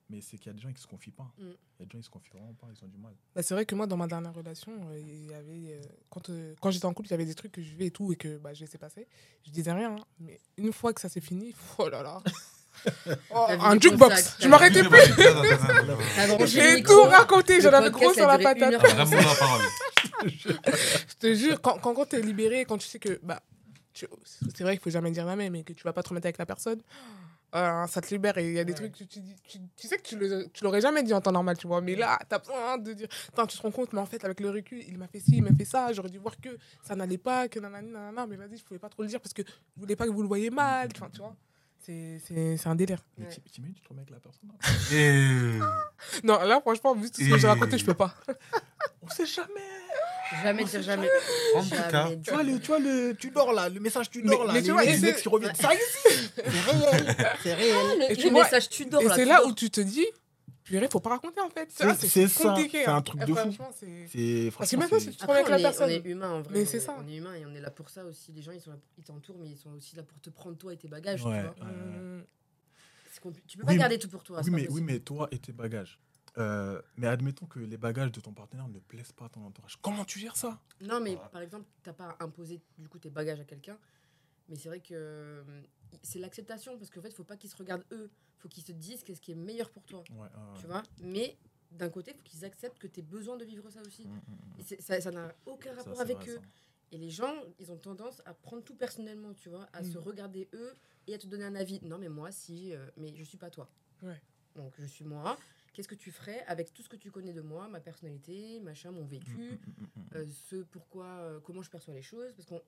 Mais 0.09 0.21
c'est 0.21 0.37
qu'il 0.37 0.47
y 0.47 0.49
a 0.51 0.53
des 0.53 0.61
gens 0.61 0.71
qui 0.71 0.81
se 0.81 0.87
confient 0.87 1.09
pas. 1.11 1.31
Mm. 1.39 1.41
Il 1.43 1.47
y 1.79 1.83
a 1.83 1.85
des 1.85 1.91
gens 1.93 1.97
qui 1.99 2.03
se 2.05 2.09
confient 2.11 2.29
vraiment 2.33 2.53
pas, 2.53 2.67
ils 2.69 2.85
ont 2.85 2.87
du 2.87 2.97
mal. 2.97 3.13
Bah, 3.35 3.41
c'est 3.41 3.53
vrai 3.55 3.65
que 3.65 3.73
moi, 3.73 3.87
dans 3.87 3.97
ma 3.97 4.05
dernière 4.07 4.33
relation, 4.35 4.71
euh, 4.91 4.99
il 4.99 5.25
y 5.25 5.33
avait, 5.33 5.73
euh, 5.73 5.81
quand, 6.11 6.29
euh, 6.29 6.53
quand 6.61 6.69
j'étais 6.69 6.85
en 6.85 6.93
couple, 6.93 7.07
il 7.07 7.11
y 7.11 7.15
avait 7.15 7.25
des 7.25 7.33
trucs 7.33 7.51
que 7.51 7.61
je 7.63 7.69
vivais 7.69 7.87
et 7.87 7.91
tout, 7.91 8.11
et 8.13 8.15
que 8.15 8.37
bah, 8.37 8.53
je 8.53 8.59
laissais 8.61 8.77
passer. 8.77 9.07
Je 9.45 9.49
disais 9.51 9.71
rien. 9.71 9.95
hein. 9.95 10.03
Mais 10.19 10.39
une 10.57 10.71
fois 10.73 10.93
que 10.93 11.01
ça 11.01 11.09
s'est 11.09 11.21
fini, 11.21 11.55
oh 11.79 11.89
là 11.89 12.03
là. 12.03 12.21
Oh, 13.33 13.47
un 13.49 13.79
jukebox. 13.79 14.35
Je 14.41 14.47
m'arrêtais 14.49 14.83
plus. 14.83 14.99
J'ai 16.47 16.83
tout 16.83 17.03
raconté. 17.03 17.61
J'en 17.61 17.71
avais 17.71 17.89
gros 17.89 18.13
sur 18.13 18.27
la 18.27 18.37
patate. 18.37 18.73
Je 20.25 21.15
te 21.19 21.33
jure, 21.33 21.61
quand, 21.61 21.79
quand, 21.79 21.93
quand 21.93 22.05
t'es 22.05 22.21
libéré, 22.21 22.65
quand 22.65 22.77
tu 22.77 22.87
sais 22.87 22.99
que. 22.99 23.17
Bah, 23.23 23.41
tu- 23.93 24.07
c'est 24.25 24.63
vrai 24.63 24.73
qu'il 24.75 24.83
faut 24.83 24.89
jamais 24.89 25.11
dire 25.11 25.25
jamais, 25.25 25.49
mais 25.49 25.63
que 25.63 25.73
tu 25.73 25.83
vas 25.83 25.93
pas 25.93 26.03
te 26.03 26.09
remettre 26.09 26.25
avec 26.25 26.37
la 26.37 26.45
personne, 26.45 26.81
euh, 27.55 27.87
ça 27.87 28.01
te 28.01 28.13
libère. 28.13 28.37
Et 28.37 28.47
il 28.47 28.53
y 28.53 28.59
a 28.59 28.63
des 28.63 28.73
Ouais. 28.73 28.77
trucs, 28.77 28.93
tu, 28.93 29.07
tu, 29.07 29.19
dis- 29.21 29.35
tu, 29.47 29.57
tu 29.77 29.87
sais 29.87 29.97
que 29.97 30.03
tu, 30.03 30.17
le, 30.17 30.47
tu 30.53 30.63
l'aurais 30.63 30.81
jamais 30.81 31.01
dit 31.03 31.13
en 31.13 31.21
temps 31.21 31.31
normal, 31.31 31.57
tu 31.57 31.67
vois. 31.67 31.81
Mais 31.81 31.95
là, 31.95 32.19
t'as 32.29 32.39
besoin 32.39 32.77
de 32.77 32.93
dire. 32.93 33.07
Attends, 33.29 33.47
tu 33.47 33.57
te 33.57 33.61
rends 33.61 33.71
compte, 33.71 33.93
mais 33.93 33.99
en 34.01 34.05
fait, 34.05 34.23
avec 34.25 34.39
le 34.39 34.49
recul, 34.49 34.83
il 34.87 34.97
m'a 34.97 35.07
fait 35.07 35.19
ci, 35.19 35.37
il 35.37 35.43
m'a 35.43 35.53
fait 35.53 35.65
ça. 35.65 35.91
J'aurais 35.93 36.09
dû 36.09 36.17
voir 36.19 36.35
que 36.39 36.49
ça 36.83 36.95
n'allait 36.95 37.17
pas, 37.17 37.47
que 37.47 37.59
nanani, 37.59 37.89
nanana. 37.91 38.27
Mais 38.27 38.35
vas-y, 38.35 38.57
je 38.57 38.63
pouvais 38.63 38.79
pas 38.79 38.89
trop 38.89 39.03
le 39.03 39.07
dire 39.09 39.19
parce 39.21 39.33
que 39.33 39.41
je 39.43 39.79
voulais 39.81 39.95
pas 39.95 40.05
que 40.05 40.11
vous 40.11 40.21
le 40.21 40.27
voyez 40.27 40.49
mal. 40.49 40.89
Enfin, 40.95 41.09
tu 41.11 41.19
vois. 41.19 41.35
C'est- 41.79 42.19
C'est 42.25 42.57
c'est 42.57 42.67
un 42.69 42.73
délire. 42.75 43.03
Mais 43.17 43.25
Ouais. 43.25 43.31
tu 43.31 43.61
te 43.61 43.61
remets 43.89 44.01
avec 44.01 44.09
la 44.09 44.19
personne 44.19 44.49
Et... 44.91 45.59
Non, 46.23 46.39
là, 46.43 46.59
franchement, 46.59 46.95
vu 46.95 47.11
tout 47.11 47.21
ce 47.21 47.29
que 47.29 47.37
j'ai 47.37 47.47
raconté, 47.47 47.77
je 47.77 47.85
peux 47.85 47.93
pas. 47.93 48.15
On 49.05 49.09
sait 49.09 49.25
jamais 49.25 49.51
Jamais 50.43 50.63
dire 50.63 50.81
jamais. 50.81 51.09
En 51.55 51.63
tout 51.63 51.69
cas, 51.69 51.89
Jamais 51.91 52.19
tu 52.21 52.31
vois, 52.31 52.41
le, 52.43 52.59
tu 52.59 52.67
vois 52.67 52.79
le, 52.79 53.13
tu 53.15 53.29
dors 53.29 53.53
là, 53.53 53.69
le 53.69 53.79
message 53.79 54.09
tu 54.09 54.23
Mais- 54.23 54.31
dors 54.31 54.43
là, 54.45 54.53
mais 54.53 54.61
tu 54.61 54.67
les 54.67 54.71
vois, 54.73 54.81
mecs 54.83 54.89
et 54.95 55.13
qui 55.13 55.21
c'est- 55.21 55.29
reviennent. 55.29 55.53
Ça 55.55 55.69
existe 55.71 56.33
C'est 56.35 56.51
réel 56.71 57.15
C'est 57.43 57.53
réel 57.53 57.99
Le, 57.99 58.11
Et 58.11 58.15
tu 58.15 58.23
le 58.23 58.29
vois, 58.31 58.43
message 58.43 58.69
tu 58.69 58.85
dors 58.87 59.01
Et 59.01 59.05
là. 59.05 59.15
c'est 59.15 59.25
là 59.25 59.45
où 59.45 59.53
tu 59.53 59.69
te 59.69 59.81
dis, 59.81 60.05
purée, 60.63 60.87
faut 60.91 60.99
pas 60.99 61.11
raconter 61.11 61.41
en 61.41 61.49
fait. 61.51 61.69
C'est- 61.71 61.93
c'est 62.07 62.27
ça, 62.27 62.55
c'est 62.71 62.85
hein. 62.87 62.95
un 62.95 63.01
truc 63.03 63.21
Et 63.21 63.25
de 63.25 63.33
fou. 63.35 63.51
c'est- 64.09 64.51
Parce 64.57 64.71
que 64.71 64.75
maintenant, 64.77 64.97
c'est- 64.99 65.11
si 65.11 65.17
tu 65.17 65.25
te 65.27 65.31
avec 65.31 65.47
la 65.47 65.59
personne. 65.59 65.89
on 65.91 65.93
est 65.93 66.05
humain 66.05 66.31
en 66.31 66.41
vrai. 66.41 66.49
Mais 66.53 66.61
on 66.63 66.65
c'est 66.65 66.77
est- 66.77 66.79
ça. 66.79 66.95
On 66.99 67.07
est 67.07 67.15
humain 67.17 67.35
et 67.35 67.45
on 67.45 67.53
est 67.53 67.61
là 67.61 67.69
pour 67.69 67.89
ça 67.91 68.03
aussi. 68.03 68.31
Les 68.31 68.41
gens, 68.41 68.51
ils, 68.51 68.59
sont 68.61 68.71
là- 68.71 68.77
ils 68.97 69.03
t'entourent, 69.03 69.37
mais 69.39 69.47
ils 69.49 69.57
sont 69.57 69.69
aussi 69.77 69.95
là 69.95 70.01
pour 70.01 70.19
te 70.19 70.31
prendre 70.31 70.57
toi 70.57 70.73
et 70.73 70.77
tes 70.77 70.87
bagages. 70.87 71.23
Ouais. 71.23 71.43
Tu, 73.47 73.57
peux 73.59 73.65
pas 73.65 73.75
garder 73.75 73.97
tout 73.99 74.09
pour 74.09 74.23
toi. 74.23 74.41
Oui 74.43 74.81
mais 74.81 74.99
toi 74.99 75.27
et 75.31 75.37
tes 75.37 75.51
bagages. 75.53 75.99
Euh, 76.37 76.81
mais 76.97 77.07
admettons 77.07 77.45
que 77.45 77.59
les 77.59 77.77
bagages 77.77 78.11
de 78.11 78.19
ton 78.19 78.33
partenaire 78.33 78.67
ne 78.67 78.79
plaisent 78.79 79.13
pas 79.13 79.25
à 79.25 79.29
ton 79.29 79.45
entourage. 79.45 79.77
Comment 79.81 80.03
tu 80.03 80.19
gères 80.19 80.35
ça? 80.35 80.59
Non, 80.81 80.99
mais 80.99 81.17
par 81.31 81.41
exemple, 81.41 81.65
t'as 81.83 81.93
pas 81.93 82.17
imposé 82.19 82.61
du 82.77 82.89
coup 82.89 82.99
tes 82.99 83.09
bagages 83.09 83.39
à 83.39 83.45
quelqu'un. 83.45 83.77
Mais 84.49 84.55
c'est 84.57 84.69
vrai 84.69 84.79
que 84.79 84.93
euh, 84.93 85.43
c'est 86.03 86.19
l'acceptation 86.19 86.77
parce 86.77 86.89
qu'en 86.89 87.01
fait, 87.01 87.11
faut 87.13 87.23
pas 87.23 87.37
qu'ils 87.37 87.49
se 87.49 87.55
regardent 87.55 87.85
eux. 87.91 88.09
Faut 88.37 88.49
qu'ils 88.49 88.63
se 88.63 88.73
disent 88.73 89.03
qu'est-ce 89.03 89.21
qui 89.21 89.31
est 89.31 89.35
meilleur 89.35 89.69
pour 89.71 89.83
toi. 89.85 90.03
ouais, 90.11 90.27
Tu 90.59 90.67
vois? 90.67 90.83
Mais 91.01 91.37
d'un 91.71 91.89
côté, 91.89 92.13
faut 92.13 92.21
qu'ils 92.23 92.45
acceptent 92.45 92.77
que 92.77 92.87
tu 92.87 93.01
besoin 93.01 93.37
de 93.37 93.45
vivre 93.45 93.69
ça 93.69 93.81
aussi. 93.81 94.05
Mm, 94.05 94.11
mm, 94.11 94.59
mm. 94.59 94.75
Et 94.99 95.01
ça 95.01 95.11
n'a 95.11 95.33
aucun 95.45 95.73
rapport 95.73 95.99
avec 95.99 96.17
vrai, 96.17 96.29
eux. 96.29 96.35
ça. 96.35 96.41
Et 96.91 96.97
les 96.97 97.09
gens, 97.09 97.33
ils 97.59 97.71
ont 97.71 97.77
tendance 97.77 98.21
à 98.25 98.33
prendre 98.33 98.63
tout 98.63 98.75
personnellement, 98.75 99.33
tu 99.33 99.49
vois, 99.49 99.67
à 99.73 99.83
se 99.83 99.97
regarder 99.97 100.47
eux 100.53 100.73
et 101.07 101.15
à 101.15 101.17
te 101.17 101.27
donner 101.27 101.45
un 101.45 101.55
avis. 101.55 101.79
Non, 101.83 101.97
mais 101.97 102.09
moi, 102.09 102.31
si, 102.31 102.73
euh, 102.73 102.85
mais 102.97 103.15
je 103.15 103.23
suis 103.23 103.37
pas 103.37 103.49
toi. 103.49 103.67
Ouais. 104.03 104.21
Donc, 104.55 104.73
je 104.77 104.85
suis 104.85 105.03
moi. 105.03 105.37
Qu'est-ce 105.75 105.89
que 105.89 105.95
tu 105.95 106.09
ferais 106.09 106.41
avec 106.47 106.73
tout 106.73 106.81
ce 106.81 106.87
que 106.87 106.95
tu 106.95 107.11
connais 107.11 107.33
de 107.33 107.41
moi, 107.41 107.67
ma 107.67 107.81
personnalité, 107.81 108.61
machin, 108.61 108.91
mon 108.91 109.03
vécu, 109.03 109.35
mm, 109.35 109.41
mm, 109.41 109.83
mm, 109.83 110.15
euh, 110.15 110.25
ce 110.49 110.55
pourquoi, 110.55 111.05
euh, 111.05 111.39
comment 111.41 111.61
je 111.61 111.69
perçois 111.69 111.93
les 111.93 112.01
choses, 112.01 112.31
parce 112.31 112.47
qu'on 112.47 112.61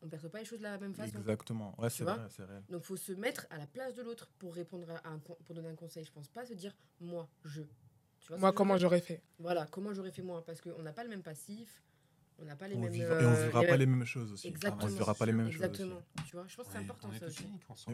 on 0.00 0.08
perçoit 0.08 0.30
pas 0.30 0.38
les 0.38 0.46
choses 0.46 0.60
de 0.60 0.62
la 0.64 0.78
même 0.78 0.94
façon. 0.94 1.18
Exactement. 1.18 1.74
Ouais, 1.78 1.90
c'est 1.90 2.04
vrai, 2.04 2.16
c'est 2.30 2.42
réel. 2.42 2.62
Donc, 2.70 2.82
faut 2.84 2.96
se 2.96 3.12
mettre 3.12 3.46
à 3.50 3.58
la 3.58 3.66
place 3.66 3.94
de 3.94 4.02
l'autre 4.02 4.30
pour 4.38 4.54
répondre 4.54 4.90
à 4.90 5.10
un, 5.10 5.18
pour 5.18 5.36
donner 5.54 5.68
un 5.68 5.74
conseil. 5.74 6.04
Je 6.04 6.12
pense 6.12 6.28
pas 6.28 6.46
se 6.46 6.54
dire 6.54 6.74
moi, 7.00 7.28
je. 7.44 7.60
Tu 8.20 8.28
vois 8.28 8.38
ce 8.38 8.40
Moi, 8.40 8.52
comment 8.54 8.78
j'aurais 8.78 9.02
fait 9.02 9.22
Voilà, 9.38 9.66
comment 9.66 9.92
j'aurais 9.92 10.10
fait 10.10 10.22
moi, 10.22 10.42
parce 10.42 10.62
qu'on 10.62 10.82
n'a 10.82 10.94
pas 10.94 11.04
le 11.04 11.10
même 11.10 11.22
passif, 11.22 11.82
on 12.38 12.44
n'a 12.44 12.56
pas 12.56 12.68
les 12.68 12.76
On 12.76 12.80
mêmes. 12.80 12.92
vivra- 12.92 13.14
euh, 13.14 13.20
et 13.20 13.26
on 13.26 13.34
vivra 13.44 13.60
les 13.60 13.66
pas 13.66 13.72
mêmes- 13.72 13.80
les 13.80 13.86
mêmes 13.86 14.04
choses 14.04 14.32
aussi. 14.32 14.48
Exactement. 14.48 14.84
On 14.84 14.86
vivra 14.88 15.14
pas 15.14 15.26
les 15.26 15.32
mêmes 15.32 15.50
choses. 15.50 15.62
aussi. 15.62 15.64
Exactement. 15.82 16.02
Tu 16.26 16.36
vois, 16.36 16.46
je 16.48 16.56
pense 16.56 16.66
que 16.66 16.72
c'est 16.72 16.78
important 16.78 17.08
ça 17.18 17.26
aussi. 17.26 17.46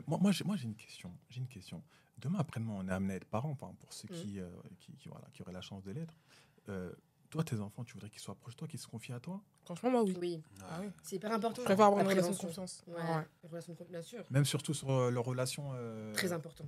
moi, 0.06 0.18
moi, 0.20 0.32
j'ai, 0.32 0.44
moi, 0.44 0.56
j'ai 0.56 0.64
une 0.64 0.74
question. 0.76 1.12
J'ai 1.28 1.40
une 1.40 1.48
question. 1.48 1.82
Demain 2.18 2.38
après-demain, 2.40 2.74
on 2.76 2.88
est 2.88 2.92
amené 2.92 3.14
à 3.14 3.16
être 3.16 3.26
parents, 3.26 3.50
enfin, 3.50 3.74
pour 3.80 3.92
ceux 3.92 4.08
Mm. 4.08 4.12
qui, 4.16 4.40
euh, 4.40 4.48
qui, 4.78 4.92
qui, 4.96 5.08
voilà, 5.08 5.26
qui 5.32 5.42
auraient 5.42 5.52
la 5.52 5.60
chance 5.62 5.82
de 5.84 5.92
l'être. 5.92 6.14
Euh, 6.68 6.92
toi, 7.30 7.44
tes 7.44 7.60
enfants, 7.60 7.84
tu 7.84 7.94
voudrais 7.94 8.10
qu'ils 8.10 8.20
soient 8.20 8.34
proches 8.34 8.54
de 8.54 8.58
toi, 8.58 8.68
qu'ils 8.68 8.80
se 8.80 8.86
confient 8.88 9.12
à 9.12 9.20
toi? 9.20 9.40
Franchement, 9.64 9.90
moi, 9.90 10.02
oui. 10.02 10.16
Oui, 10.20 10.42
Ah 10.62 10.78
oui. 10.80 10.88
c'est 11.02 11.16
hyper 11.16 11.32
important. 11.32 11.62
Je 11.62 11.66
préfère 11.66 11.86
avoir 11.86 12.00
une 12.00 12.08
relation 12.08 12.32
de 12.32 12.36
confiance. 12.36 12.82
Ouais, 12.88 12.94
Ouais. 12.94 13.26
une 13.44 13.50
relation 13.50 13.72
de 13.72 13.78
confiance, 13.78 13.90
bien 13.92 14.02
sûr. 14.02 14.24
Même 14.30 14.44
surtout 14.44 14.74
sur 14.74 14.90
euh, 14.90 15.10
leur 15.10 15.24
relation. 15.24 15.70
euh, 15.74 16.12
Très 16.12 16.32
important. 16.32 16.64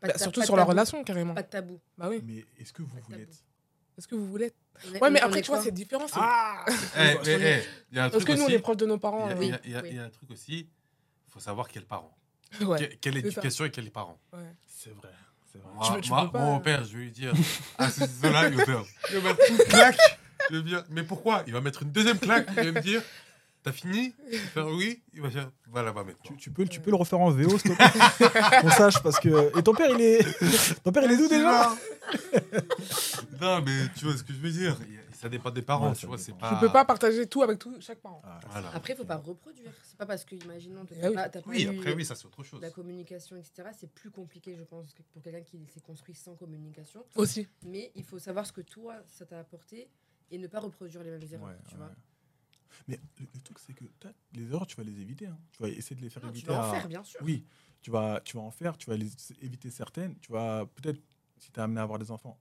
Pas 0.00 0.08
Bah, 0.08 0.18
surtout 0.18 0.40
pas 0.40 0.46
sur 0.46 0.56
la 0.56 0.64
relation, 0.64 1.02
carrément. 1.04 1.34
Pas 1.34 1.42
de 1.42 1.48
tabou. 1.48 1.80
Bah 1.96 2.08
oui. 2.08 2.20
Mais 2.24 2.44
est-ce 2.58 2.72
que 2.72 2.82
vous 2.82 2.94
Pas 2.94 3.00
voulez 3.02 3.22
être 3.22 3.44
Est-ce 3.98 4.06
que 4.08 4.14
vous 4.14 4.26
voulez 4.28 4.52
On 4.86 4.98
Ouais, 5.00 5.10
mais 5.10 5.20
on 5.22 5.26
après, 5.26 5.42
tu 5.42 5.50
vois, 5.50 5.60
c'est 5.60 5.72
différent. 5.72 6.06
Ah 6.14 6.64
Eh, 6.96 6.98
mais, 6.98 7.18
eh, 7.26 7.62
il 7.90 7.96
y 7.96 8.00
a 8.00 8.04
un 8.04 8.10
Parce 8.10 8.24
truc 8.24 8.28
que 8.28 8.38
nous, 8.38 8.42
on 8.44 8.46
aussi. 8.46 8.54
est 8.54 8.58
proche 8.60 8.76
de 8.76 8.86
nos 8.86 8.96
parents. 8.98 9.28
Il 9.28 9.30
y 9.30 9.32
a- 9.32 9.36
euh, 9.36 9.42
il 9.42 9.50
y 9.50 9.52
a- 9.52 9.60
il 9.64 9.70
y 9.72 9.76
a- 9.76 9.82
oui. 9.82 9.88
il 9.90 9.96
y 9.96 9.98
a 9.98 10.04
un 10.04 10.08
truc 10.10 10.30
aussi. 10.30 10.58
Il 11.26 11.32
faut 11.32 11.40
savoir 11.40 11.68
quels 11.68 11.84
parents. 11.84 12.16
Ouais. 12.62 12.78
Que- 12.88 12.94
Quelle 12.96 13.16
éducation 13.18 13.64
et 13.66 13.70
quels 13.70 13.90
parents. 13.90 14.18
ouais. 14.32 14.38
C'est 14.66 14.94
vrai. 14.94 15.10
C'est 15.52 15.58
vrai. 15.58 15.72
Moi, 15.74 15.98
Tu 16.00 16.08
moi, 16.10 16.30
pas- 16.30 16.38
mon 16.38 16.60
père, 16.60 16.84
je 16.84 16.96
vais 16.96 17.04
lui 17.04 17.10
dire 17.10 17.32
Ah, 17.76 17.90
c'est 17.90 18.06
cela, 18.08 18.48
il 18.48 18.54
va 18.56 18.64
faire. 18.64 18.84
Il 19.10 19.18
va 19.18 19.30
mettre 19.32 19.50
une 19.50 19.56
claque. 19.58 19.98
Je 20.50 20.56
vais 20.56 20.62
dire 20.62 20.84
Mais 20.90 21.02
pourquoi? 21.02 21.42
Il 21.46 21.52
va 21.52 21.60
mettre 21.60 21.82
une 21.82 21.90
deuxième 21.90 22.18
claque. 22.18 22.46
Il 22.50 22.54
va 22.54 22.72
me 22.72 22.80
dire 22.80 23.02
T'as 23.68 23.72
fini? 23.72 24.14
Faire 24.54 24.66
oui? 24.68 25.02
Il 25.12 25.20
va 25.20 25.28
faire 25.30 25.50
Va 25.70 25.82
là-bas 25.82 26.02
maintenant. 26.02 26.20
Tu, 26.24 26.36
tu 26.38 26.50
peux, 26.50 26.64
tu 26.66 26.80
peux 26.80 26.88
le 26.90 26.96
refaire 26.96 27.20
en 27.20 27.30
VO, 27.30 27.58
s'il 27.58 27.72
te 27.72 27.76
plaît 27.76 28.60
Qu'on 28.62 28.70
sache, 28.70 29.02
parce 29.02 29.20
que. 29.20 29.58
Et 29.58 29.62
ton 29.62 29.74
père, 29.74 29.90
il 29.90 30.00
est. 30.00 30.24
Ton 30.82 30.90
père, 30.90 31.04
il 31.04 31.12
est 31.12 31.16
d'où 31.18 31.28
déjà? 31.28 31.70
Non, 33.40 33.60
mais 33.62 33.88
tu 33.96 34.04
vois 34.06 34.16
ce 34.16 34.22
que 34.24 34.32
je 34.32 34.38
veux 34.38 34.50
dire. 34.50 34.76
Ça 35.12 35.28
dépend 35.28 35.50
des 35.50 35.62
parents, 35.62 35.90
Ouais, 35.90 35.94
tu 35.96 36.06
vois. 36.06 36.16
C'est 36.16 36.32
pas. 36.36 36.48
Tu 36.54 36.56
peux 36.60 36.72
pas 36.72 36.84
partager 36.84 37.26
tout 37.26 37.42
avec 37.42 37.58
tout, 37.58 37.74
chaque 37.80 37.98
parent. 37.98 38.22
Ah, 38.24 38.40
Voilà. 38.50 38.70
Après, 38.74 38.94
il 38.94 38.96
faut 38.96 39.04
pas 39.04 39.16
reproduire. 39.16 39.70
C'est 39.84 39.96
pas 39.98 40.06
parce 40.06 40.24
que, 40.24 40.34
imaginons, 40.36 40.86
Eh 40.90 41.00
t'as 41.00 41.08
oui. 41.08 41.14
pas, 41.14 41.30
Oui, 41.46 41.62
eu 41.64 41.78
après, 41.78 41.92
oui, 41.94 42.04
ça 42.04 42.14
c'est 42.14 42.26
autre 42.26 42.42
chose. 42.42 42.60
la 42.62 42.70
communication, 42.70 43.36
etc. 43.36 43.68
C'est 43.78 43.90
plus 43.92 44.10
compliqué, 44.10 44.56
je 44.56 44.62
pense, 44.64 44.92
que 44.94 45.02
pour 45.12 45.22
quelqu'un 45.22 45.42
qui 45.42 45.66
s'est 45.72 45.80
construit 45.80 46.14
sans 46.14 46.34
communication. 46.34 47.04
Aussi. 47.16 47.46
Mais 47.66 47.92
il 47.94 48.04
faut 48.04 48.18
savoir 48.18 48.46
ce 48.46 48.52
que 48.52 48.62
toi, 48.62 48.94
ça 49.08 49.26
t'a 49.26 49.38
apporté 49.38 49.88
et 50.30 50.38
ne 50.38 50.46
pas 50.46 50.60
reproduire 50.60 51.02
les 51.02 51.10
mêmes 51.10 51.22
erreurs. 51.32 51.48
Ouais, 51.48 51.54
tu 51.68 51.72
ouais. 51.74 51.78
vois 51.78 51.90
Mais 52.86 53.00
le, 53.18 53.26
le 53.34 53.40
truc, 53.40 53.58
c'est 53.58 53.72
que 53.74 53.84
les 54.32 54.50
erreurs, 54.52 54.66
tu 54.66 54.76
vas 54.76 54.84
les 54.84 55.00
éviter. 55.00 55.26
hein. 55.26 55.38
Tu 55.52 55.62
vas 55.62 55.68
essayer 55.68 55.96
de 55.96 56.00
les 56.02 56.10
faire 56.10 56.22
Non, 56.22 56.30
tu 56.30 56.38
éviter. 56.38 56.52
vas 56.52 56.58
en 56.66 56.70
faire, 56.70 56.88
bien 56.88 57.04
sûr. 57.04 57.20
Oui, 57.22 57.44
tu 57.80 57.90
vas, 57.90 58.20
tu 58.24 58.36
vas 58.36 58.42
en 58.42 58.50
faire, 58.50 58.76
tu 58.76 58.88
vas 58.90 58.96
les, 58.96 59.10
éviter 59.40 59.70
certaines. 59.70 60.18
Tu 60.20 60.32
vas 60.32 60.66
peut-être, 60.66 61.00
si 61.38 61.50
tu 61.50 61.58
es 61.58 61.62
amené 61.62 61.80
à 61.80 61.82
avoir 61.84 61.98
des 61.98 62.10
enfants, 62.10 62.38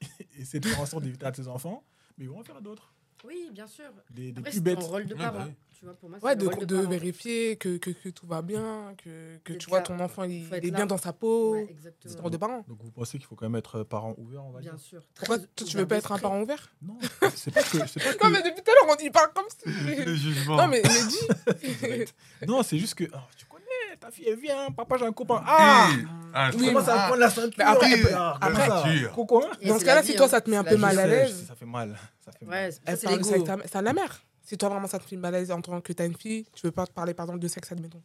essayer 0.36 0.60
de 0.60 0.68
faire 0.68 0.80
en 0.80 0.86
sorte 0.86 1.04
d'éviter 1.04 1.26
à 1.26 1.32
tes 1.32 1.46
enfants, 1.48 1.84
mais 2.18 2.24
ils 2.24 2.28
vont 2.30 2.40
en 2.40 2.44
faire 2.44 2.60
d'autres. 2.60 2.94
Oui, 3.24 3.50
bien 3.52 3.66
sûr. 3.66 3.84
Des, 4.10 4.32
des 4.32 4.38
Après, 4.40 4.42
plus 4.50 4.52
c'est 4.52 4.60
bêtes. 4.62 4.78
ton 4.80 4.86
rôle 4.86 5.06
de 5.06 5.14
Ouais, 5.14 5.20
parent. 5.20 5.38
bah 5.38 5.44
oui. 5.48 5.54
Tu 5.78 5.84
vois, 5.86 5.94
pour 5.94 6.08
moi, 6.10 6.18
Ouais, 6.22 6.36
de, 6.36 6.46
rôle 6.46 6.58
de, 6.60 6.64
de 6.64 6.76
parent. 6.76 6.90
vérifier 6.90 7.56
que, 7.56 7.76
que, 7.76 7.90
que 7.90 8.08
tout 8.10 8.26
va 8.28 8.40
bien, 8.40 8.94
que, 9.02 9.38
que 9.42 9.52
tu 9.54 9.68
vois 9.68 9.78
là. 9.78 9.84
ton 9.84 9.98
enfant 9.98 10.22
il, 10.22 10.46
est 10.52 10.60
là. 10.60 10.70
bien 10.70 10.86
dans 10.86 10.96
sa 10.96 11.12
peau. 11.12 11.54
Ouais, 11.54 11.74
C'est 12.04 12.14
ton 12.16 12.22
rôle 12.22 12.30
de 12.30 12.36
parent. 12.36 12.64
Donc 12.68 12.78
vous 12.82 12.92
pensez 12.92 13.18
qu'il 13.18 13.26
faut 13.26 13.34
quand 13.34 13.46
même 13.48 13.56
être 13.58 13.82
parent 13.82 14.14
ouvert, 14.18 14.44
on 14.44 14.50
va 14.52 14.60
Bien 14.60 14.72
dire 14.74 14.80
sûr. 14.80 15.02
Pourquoi 15.16 15.38
toi, 15.40 15.66
tu 15.66 15.76
veux 15.76 15.86
pas 15.88 15.96
être 15.96 16.12
un 16.12 16.18
parent 16.18 16.40
ouvert? 16.40 16.70
Non, 16.82 16.98
c'est 17.34 17.52
pas 17.52 17.62
que. 17.64 17.84
C'est 17.88 18.02
pas 18.02 18.14
que... 18.14 18.24
Non, 18.24 18.30
mais 18.30 18.42
depuis 18.42 18.62
tout 18.62 18.70
à 18.70 18.74
l'heure, 18.86 18.96
on 18.96 19.04
y 19.04 19.10
parle 19.10 19.32
comme 19.34 19.46
si. 19.48 19.96
Le 20.04 20.14
jugement. 20.14 20.56
non, 20.58 20.68
mais, 20.68 20.82
mais 20.84 21.04
dis. 21.08 22.06
Non, 22.46 22.62
c'est 22.62 22.78
juste 22.78 22.94
que. 22.94 23.04
ah, 23.12 23.26
tu 23.36 23.46
connais, 23.46 23.96
ta 23.98 24.10
fille, 24.12 24.26
elle 24.28 24.38
vient, 24.38 24.70
papa, 24.70 24.96
j'ai 24.98 25.06
un 25.06 25.12
copain. 25.12 25.42
Ah 25.44 25.88
Eh, 25.92 26.04
ah, 26.32 26.50
je 26.52 26.58
Oui, 26.58 26.66
Commence 26.66 26.86
à 26.88 26.94
ah, 26.94 27.06
prendre 27.08 27.20
la 27.20 27.30
ceinture. 27.30 27.54
Mais 27.58 27.64
après- 27.64 28.12
ah, 28.14 28.38
après- 28.40 28.66
ça. 28.68 28.82
Ceinture. 28.84 29.12
Coco, 29.12 29.44
hein 29.44 29.50
Dans 29.66 29.78
ce 29.80 29.84
cas-là, 29.84 30.02
si 30.04 30.14
toi, 30.14 30.26
hein. 30.26 30.28
ça 30.28 30.40
te 30.40 30.48
met 30.48 30.56
un 30.58 30.64
peu 30.64 30.76
mal 30.76 30.96
à 30.96 31.06
l'aise. 31.08 31.44
Ça 31.48 31.56
fait 31.56 31.66
mal. 31.66 31.98
Ça 32.24 32.32
fait 32.32 32.44
mal. 32.46 32.64
Ouais, 32.66 32.70
c'est- 32.70 32.76
ça, 32.76 32.82
Elle 32.86 32.98
c'est 32.98 33.06
parle 33.06 33.18
de 33.18 33.24
ça 33.24 33.32
l'ego. 33.36 33.50
avec 33.50 33.70
ta- 33.70 33.82
la 33.82 33.92
mère. 33.92 34.22
Si 34.44 34.56
toi, 34.58 34.68
vraiment, 34.68 34.88
ça 34.88 34.98
te 34.98 35.04
fait 35.04 35.16
mal 35.16 35.34
à 35.34 35.38
l'aise 35.38 35.50
en 35.50 35.60
tant 35.60 35.80
que 35.80 35.92
t'as 35.92 36.06
une 36.06 36.16
fille, 36.16 36.46
tu 36.54 36.66
veux 36.66 36.72
pas 36.72 36.86
te 36.86 36.92
parler, 36.92 37.14
par 37.14 37.26
exemple, 37.26 37.40
de 37.40 37.48
sexe, 37.48 37.70
admettons. 37.72 38.02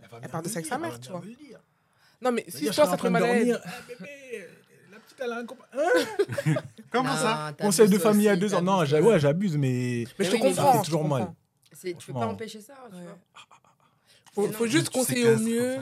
Elle, 0.00 0.08
Elle 0.22 0.28
parle 0.30 0.44
de 0.44 0.48
sexe 0.48 0.70
à 0.72 0.78
mère, 0.78 0.98
tu 1.00 1.10
vois. 1.10 1.22
Non, 2.22 2.32
mais 2.32 2.44
si 2.48 2.66
je 2.66 2.72
toi, 2.72 2.86
ça 2.86 2.96
te 2.96 3.02
fait 3.02 3.10
mal 3.10 3.22
à 3.24 3.34
l'aise. 3.34 3.46
dormir. 3.48 3.60
Ah, 3.66 3.70
bébé, 3.88 4.48
la 4.92 4.98
petite, 4.98 5.20
elle 5.22 5.32
a 5.32 5.38
un 5.38 5.44
copain. 5.46 5.64
Hein 5.74 6.54
Comment 6.90 7.10
Non, 7.10 7.16
ça 7.16 7.54
Conseil 7.60 7.88
de 7.88 7.98
famille 7.98 8.28
à 8.28 8.36
deux 8.36 8.54
ans. 8.54 8.62
Non, 8.62 8.78
ouais, 8.78 9.18
j'abuse, 9.20 9.56
mais. 9.56 10.06
Mais 10.18 10.24
je 10.24 10.30
te 10.30 10.36
mais 10.36 10.40
comprends. 10.40 10.72
c'est 10.78 10.84
toujours 10.84 11.06
mal. 11.08 11.32
Tu 11.82 11.94
peux 12.06 12.12
pas 12.14 12.26
empêcher 12.26 12.60
ça, 12.60 12.74
tu 12.90 12.96
vois. 13.02 13.18
Faut, 14.34 14.48
faut 14.52 14.66
juste 14.66 14.90
conseiller 14.90 15.28
au 15.30 15.38
mieux. 15.38 15.76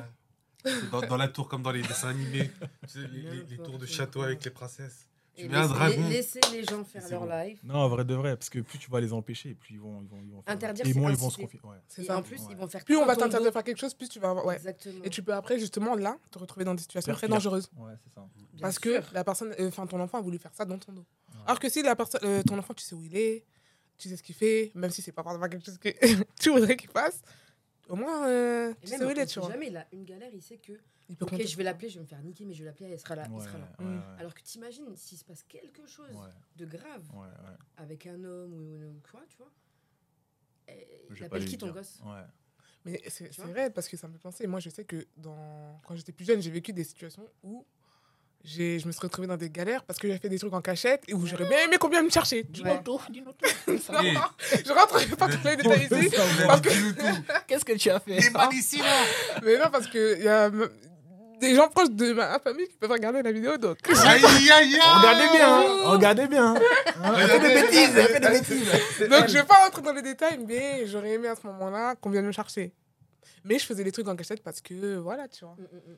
Dans, 0.91 1.01
dans 1.01 1.17
la 1.17 1.27
tour, 1.29 1.49
comme 1.49 1.63
dans 1.63 1.71
les 1.73 1.83
dessins 1.83 2.09
animés. 2.11 2.51
Tu 2.87 2.89
sais, 2.89 2.99
les, 3.13 3.23
les- 3.23 3.43
les 3.51 3.57
tours 3.59 3.79
de 3.79 3.87
château 3.87 4.23
avec 4.23 4.45
les 4.45 4.51
princesses. 4.51 5.07
Tu 5.35 5.45
Et 5.45 5.49
mets 5.49 5.57
un 5.57 5.63
laisse- 5.63 5.71
dragon. 5.71 6.09
Laissez 6.11 6.41
les 6.53 6.63
gens 6.65 6.85
faire 6.85 7.09
leur 7.09 7.21
bon. 7.27 7.31
live. 7.31 7.59
Non, 7.65 7.77
en 7.77 7.89
vrai 7.89 8.05
de 8.05 8.15
vrai, 8.15 8.37
parce 8.37 8.51
que 8.51 8.59
plus 8.59 8.79
tu 8.79 8.91
vas 8.91 9.01
les 9.01 9.13
empêcher, 9.15 9.55
plus 9.55 9.75
ils 9.75 9.81
vont, 9.81 10.03
ils 10.03 10.09
vont, 10.09 10.19
ils 10.23 10.31
vont 10.31 10.43
faire. 10.43 10.55
Interdire, 10.55 10.87
et 10.87 10.93
moins 10.93 11.11
ils 11.11 11.17
vont 11.17 11.31
se 11.31 11.39
confier. 11.39 11.59
Ouais. 11.65 11.77
C'est 11.89 12.03
Et 12.03 12.05
ça. 12.05 12.19
en 12.19 12.23
plus, 12.23 12.39
Ouais. 12.41 12.47
ils 12.51 12.57
vont 12.57 12.69
faire 12.69 12.85
Plus 12.85 12.97
on 12.97 13.07
va 13.07 13.17
t'interdire 13.17 13.49
de 13.49 13.53
faire 13.53 13.65
quelque 13.65 13.79
chose, 13.79 13.95
plus 13.95 14.09
tu 14.11 14.19
vas 14.21 14.31
avoir. 14.31 14.45
Ouais. 14.45 14.57
Exactement. 14.57 15.03
Et 15.05 15.09
tu 15.11 15.23
peux 15.23 15.33
après, 15.33 15.59
justement, 15.59 15.95
là, 15.95 16.19
te 16.31 16.39
retrouver 16.39 16.65
dans 16.67 16.75
des 16.75 16.83
situations 16.83 17.15
très 17.15 17.29
dangereuses. 17.29 17.71
Ouais, 17.79 17.93
c'est 18.05 18.13
ça. 18.15 18.27
Bien 18.53 18.61
Parce 18.61 18.79
sûr. 18.79 19.09
que 19.09 19.15
la 19.15 19.25
personne, 19.25 19.55
euh, 19.59 19.69
enfin 19.69 19.87
ton 19.87 19.99
enfant 20.01 20.19
a 20.19 20.21
voulu 20.23 20.39
faire 20.39 20.53
ça 20.55 20.65
dans 20.67 20.79
ton 20.79 20.93
dos. 20.93 21.05
Alors 21.47 21.59
que 21.59 21.69
si 21.71 21.83
la 21.83 21.97
personne, 21.97 22.21
euh, 22.25 22.43
ton 22.43 22.59
enfant, 22.59 22.75
tu 22.75 22.85
sais 22.85 22.95
où 22.95 23.03
il 23.03 23.17
est, 23.17 23.45
tu 23.97 24.09
sais 24.11 24.17
ce 24.19 24.23
qu'il 24.23 24.35
fait, 24.35 24.71
même 24.75 24.91
si 24.91 25.01
c'est 25.01 25.13
pas 25.13 25.23
forcément 25.23 25.49
quelque 25.49 25.65
chose 25.65 25.79
que 25.79 25.89
tu 26.41 26.51
voudrais 26.51 26.77
qu'il 26.77 26.91
fasse, 26.91 27.23
au 27.89 27.97
moins 27.97 28.29
euh, 28.29 28.75
tu 28.83 28.89
sais 28.89 29.03
où 29.03 29.11
il 29.11 29.19
est, 29.19 29.27
tu 29.27 29.41
vois. 29.41 29.51
jamais, 29.51 29.69
il 29.69 29.77
a 29.79 29.87
une 29.93 30.05
galère, 30.05 30.31
il 30.35 30.43
sait 30.43 30.59
que, 30.59 30.73
ok, 31.21 31.31
compter 31.31 31.47
je 31.47 31.57
vais 31.57 31.65
l'appeler, 31.65 31.89
je 31.89 31.95
vais 31.97 32.01
me 32.03 32.07
faire 32.07 32.23
niquer, 32.23 32.45
mais 32.45 32.55
je 32.55 32.61
vais 32.61 32.67
l'appeler, 32.71 32.91
elle 32.91 32.99
sera 33.01 33.15
là. 33.17 33.25
il 33.29 33.33
Ouais, 33.35 33.45
sera 33.45 33.59
là. 33.59 33.69
ouais, 33.79 33.85
ouais. 33.87 34.01
Alors 34.19 34.35
que 34.35 34.41
t'imagines, 34.43 34.95
s'il 34.97 35.19
se 35.19 35.25
passe 35.25 35.43
quelque 35.45 35.87
chose 35.87 36.11
Ouais, 36.15 36.31
de 36.57 36.67
grave 36.67 37.03
ouais, 37.15 37.21
ouais. 37.21 37.57
avec 37.77 38.07
un 38.07 38.23
homme 38.25 38.53
ou, 38.55 38.89
ou 38.91 39.01
quoi, 39.11 39.21
tu 39.29 39.37
vois, 39.39 39.51
eh, 40.69 41.07
il 41.17 41.25
appelle 41.25 41.45
qui 41.45 41.59
ton 41.59 41.67
dire. 41.67 41.75
gosse 41.75 42.01
Ouais. 42.05 42.23
Mais 42.85 43.01
c'est 43.09 43.37
vrai 43.39 43.71
parce 43.71 43.89
que 43.89 43.97
ça 43.97 44.09
me 44.09 44.13
fait 44.13 44.19
penser. 44.19 44.47
Moi, 44.49 44.59
je 44.59 44.69
sais 44.71 44.85
que 44.85 45.07
dans... 45.17 45.81
quand 45.87 45.95
j'étais 45.95 46.11
plus 46.13 46.25
jeune, 46.25 46.43
j'ai 46.43 46.51
vécu 46.51 46.73
des 46.73 46.83
situations 46.83 47.29
où 47.45 47.65
j'ai- 48.43 48.81
je 48.81 48.89
me 48.89 48.93
suis 48.93 49.01
retrouvée 49.01 49.29
dans 49.29 49.37
des 49.37 49.51
galères 49.51 49.85
parce 49.85 50.01
que 50.01 50.09
j'ai 50.09 50.19
fait 50.19 50.29
des 50.29 50.37
trucs 50.41 50.53
en 50.53 50.61
cachette 50.61 51.05
et 51.07 51.15
où 51.15 51.25
j'aurais 51.25 51.49
bien 51.49 51.59
aimé 51.65 51.77
vienne 51.89 52.05
me 52.07 52.11
chercher. 52.11 52.43
Dis-nous 52.43 52.71
Ouais. 52.71 52.83
tout. 52.83 53.01
Eh, 53.09 53.19
Je 53.69 54.73
rentre 54.73 55.17
pas 55.17 55.29
dans 55.29 55.49
les 55.51 55.57
détails 55.57 55.85
ici. 56.09 56.17
Parce 56.47 56.61
que... 56.61 56.71
Qu'est-ce 57.47 57.65
que 57.65 57.75
tu 57.75 57.89
as 57.89 58.01
fait 58.01 58.19
là 58.19 59.05
Mais 59.45 59.59
non, 59.59 59.71
parce 59.71 59.87
qu'il 59.87 60.23
y 60.23 60.27
a 60.27 60.51
des 61.43 61.55
gens 61.55 61.69
proches 61.69 61.91
de 61.91 62.13
ma 62.13 62.39
famille 62.39 62.69
qui 62.69 62.77
peuvent 62.77 62.91
regarder 62.91 63.23
la 63.23 63.33
vidéo. 63.33 63.57
Donc, 63.59 63.79
Aïe, 63.89 64.25
aïe, 64.25 64.51
aïe 64.51 64.79
Regardez 64.97 65.29
bien, 65.37 65.49
hein. 65.59 65.91
regardez 65.91 66.27
bien. 66.29 66.55
Hein. 66.55 67.15
Elle 67.19 67.29
fait 67.29 67.41
des 67.41 67.55
bêtises, 67.63 67.97
elle 67.97 68.09
fait 68.09 68.21
des 68.21 68.29
bêtises. 68.29 69.09
donc 69.11 69.29
je 69.29 69.33
vais 69.35 69.45
pas 69.45 69.65
rentrer 69.65 69.83
dans 69.83 69.93
les 69.93 70.03
détails, 70.03 70.39
mais 70.47 70.87
j'aurais 70.87 71.11
aimé 71.13 71.29
à 71.29 71.35
ce 71.37 71.47
moment-là 71.49 71.97
qu'on 71.97 72.11
vienne 72.11 72.27
me 72.27 72.33
chercher. 72.33 72.73
Mais 73.45 73.59
je 73.59 73.67
faisais 73.67 73.83
des 73.83 73.91
trucs 73.91 74.07
en 74.07 74.15
cachette 74.15 74.43
parce 74.43 74.61
que, 74.61 74.97
voilà, 74.99 75.27
tu 75.27 75.45
vois. 75.45 75.57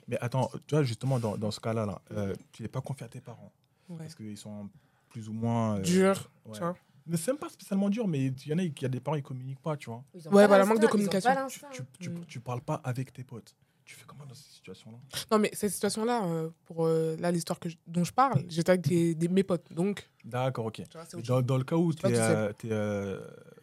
Mais 0.08 0.16
attends, 0.20 0.50
tu 0.66 0.74
vois, 0.74 0.82
justement, 0.82 1.18
dans, 1.18 1.36
dans 1.36 1.50
ce 1.50 1.60
cas-là, 1.60 1.84
là, 1.84 2.00
euh, 2.12 2.34
tu 2.52 2.62
n'es 2.62 2.68
pas 2.68 2.80
confié 2.80 3.04
à 3.04 3.08
tes 3.08 3.20
parents. 3.20 3.52
Ouais. 3.90 3.98
Parce 3.98 4.14
qu'ils 4.14 4.38
sont 4.38 4.70
plus 5.10 5.28
ou 5.28 5.34
moins. 5.34 5.76
euh, 5.76 5.80
Dur, 5.80 6.30
ouais. 6.46 6.52
tu 6.54 6.60
vois. 6.60 6.74
Mais 7.06 7.18
c'est 7.18 7.32
même 7.32 7.38
pas 7.38 7.50
spécialement 7.50 7.90
dur, 7.90 8.08
mais 8.08 8.18
il 8.28 8.46
y 8.46 8.54
en 8.54 8.58
a 8.58 8.66
qui 8.68 8.86
a 8.86 8.88
des 8.88 8.98
parents, 8.98 9.16
ils 9.18 9.22
communiquent 9.22 9.60
pas, 9.60 9.76
tu 9.76 9.90
vois. 9.90 10.02
Ouais, 10.14 10.22
pas 10.44 10.46
voilà, 10.46 10.64
manque 10.64 10.78
de 10.80 10.86
communication. 10.86 11.34
pas 11.34 11.46
Tu, 11.48 11.60
tu, 11.70 11.82
tu, 12.00 12.10
tu 12.26 12.40
parles 12.40 12.62
pas 12.62 12.80
avec 12.82 13.12
tes 13.12 13.24
potes. 13.24 13.54
Tu 13.84 13.94
fais 13.96 14.04
comment 14.06 14.24
dans 14.24 14.34
ces 14.34 14.48
situations-là? 14.54 14.96
Non, 15.30 15.38
mais 15.38 15.50
cette 15.52 15.70
situation-là, 15.72 16.24
euh, 16.24 16.48
pour 16.64 16.86
euh, 16.86 17.16
là, 17.18 17.30
l'histoire 17.30 17.60
que 17.60 17.68
je- 17.68 17.76
dont 17.86 18.02
je 18.04 18.12
parle, 18.12 18.42
j'étais 18.48 18.70
avec 18.70 18.80
des, 18.88 19.14
des- 19.14 19.28
mes 19.28 19.42
potes. 19.42 19.70
Donc, 19.72 20.08
D'accord, 20.24 20.66
ok. 20.66 20.82
vois, 20.94 21.20
Dans, 21.22 21.42
dans 21.42 21.58
le 21.58 21.64
cas 21.64 21.76
où 21.76 21.92
Tu 21.92 22.06
es, 22.06 22.14
sais. 22.14 22.50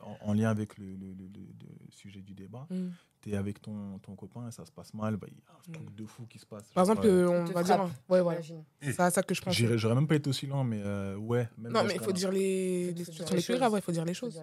en, 0.02 0.18
en 0.30 0.34
lien 0.34 0.50
avec 0.50 0.78
le, 0.78 0.86
le- 0.86 1.14
le- 1.14 1.28
le- 1.34 1.54
le 1.86 1.92
sujet 1.92 2.22
du 2.22 2.34
débat. 2.34 2.68
Mm. 2.70 2.90
tu 3.24 3.30
es 3.32 3.36
avec 3.38 3.62
ton, 3.62 4.00
ton 4.00 4.16
copain 4.16 4.48
et 4.48 4.52
ça 4.52 4.66
se 4.66 4.72
passe 4.72 4.96
mal, 4.96 5.16
bah, 5.16 5.28
il 5.30 5.36
y 5.38 5.42
a 5.48 5.54
un 5.54 5.58
Mm. 5.70 5.74
truc 5.86 5.96
de 5.96 6.06
fou 6.08 6.26
qui 6.28 6.40
se 6.40 6.46
passe. 6.48 6.64
Par 6.74 6.84
exemple, 6.84 7.02
Ouais. 7.06 7.12
euh, 7.14 7.30
on 7.30 7.46
va 7.46 7.62
dire. 7.62 7.88
Ouais. 8.10 8.20
Imagine. 8.22 8.64
C'est 8.82 9.00
à 9.00 9.12
ça 9.12 9.22
que 9.22 9.36
je 9.36 9.42
pense. 9.44 9.54
J'aurais 9.56 9.94
même 9.94 10.08
pas 10.08 10.16
été 10.16 10.28
aussi 10.28 10.48
lent, 10.48 10.64
mais 10.64 10.82
euh, 10.84 11.16
ouais. 11.18 11.48
même 11.58 11.72
Non, 11.72 11.84
mais 11.84 11.94
il 11.96 12.02
faut 12.02 12.12
dire 12.12 12.32
les, 12.32 12.88
les 12.88 12.94
dire 12.94 13.06
situations 13.06 13.36
les 13.36 13.42
les 13.42 13.46
plus 13.46 13.54
choses. 13.54 13.60
graves, 13.60 13.74
il 13.76 13.82
faut 13.84 13.92
dire 13.92 14.06
les 14.06 14.14
choses. 14.16 14.40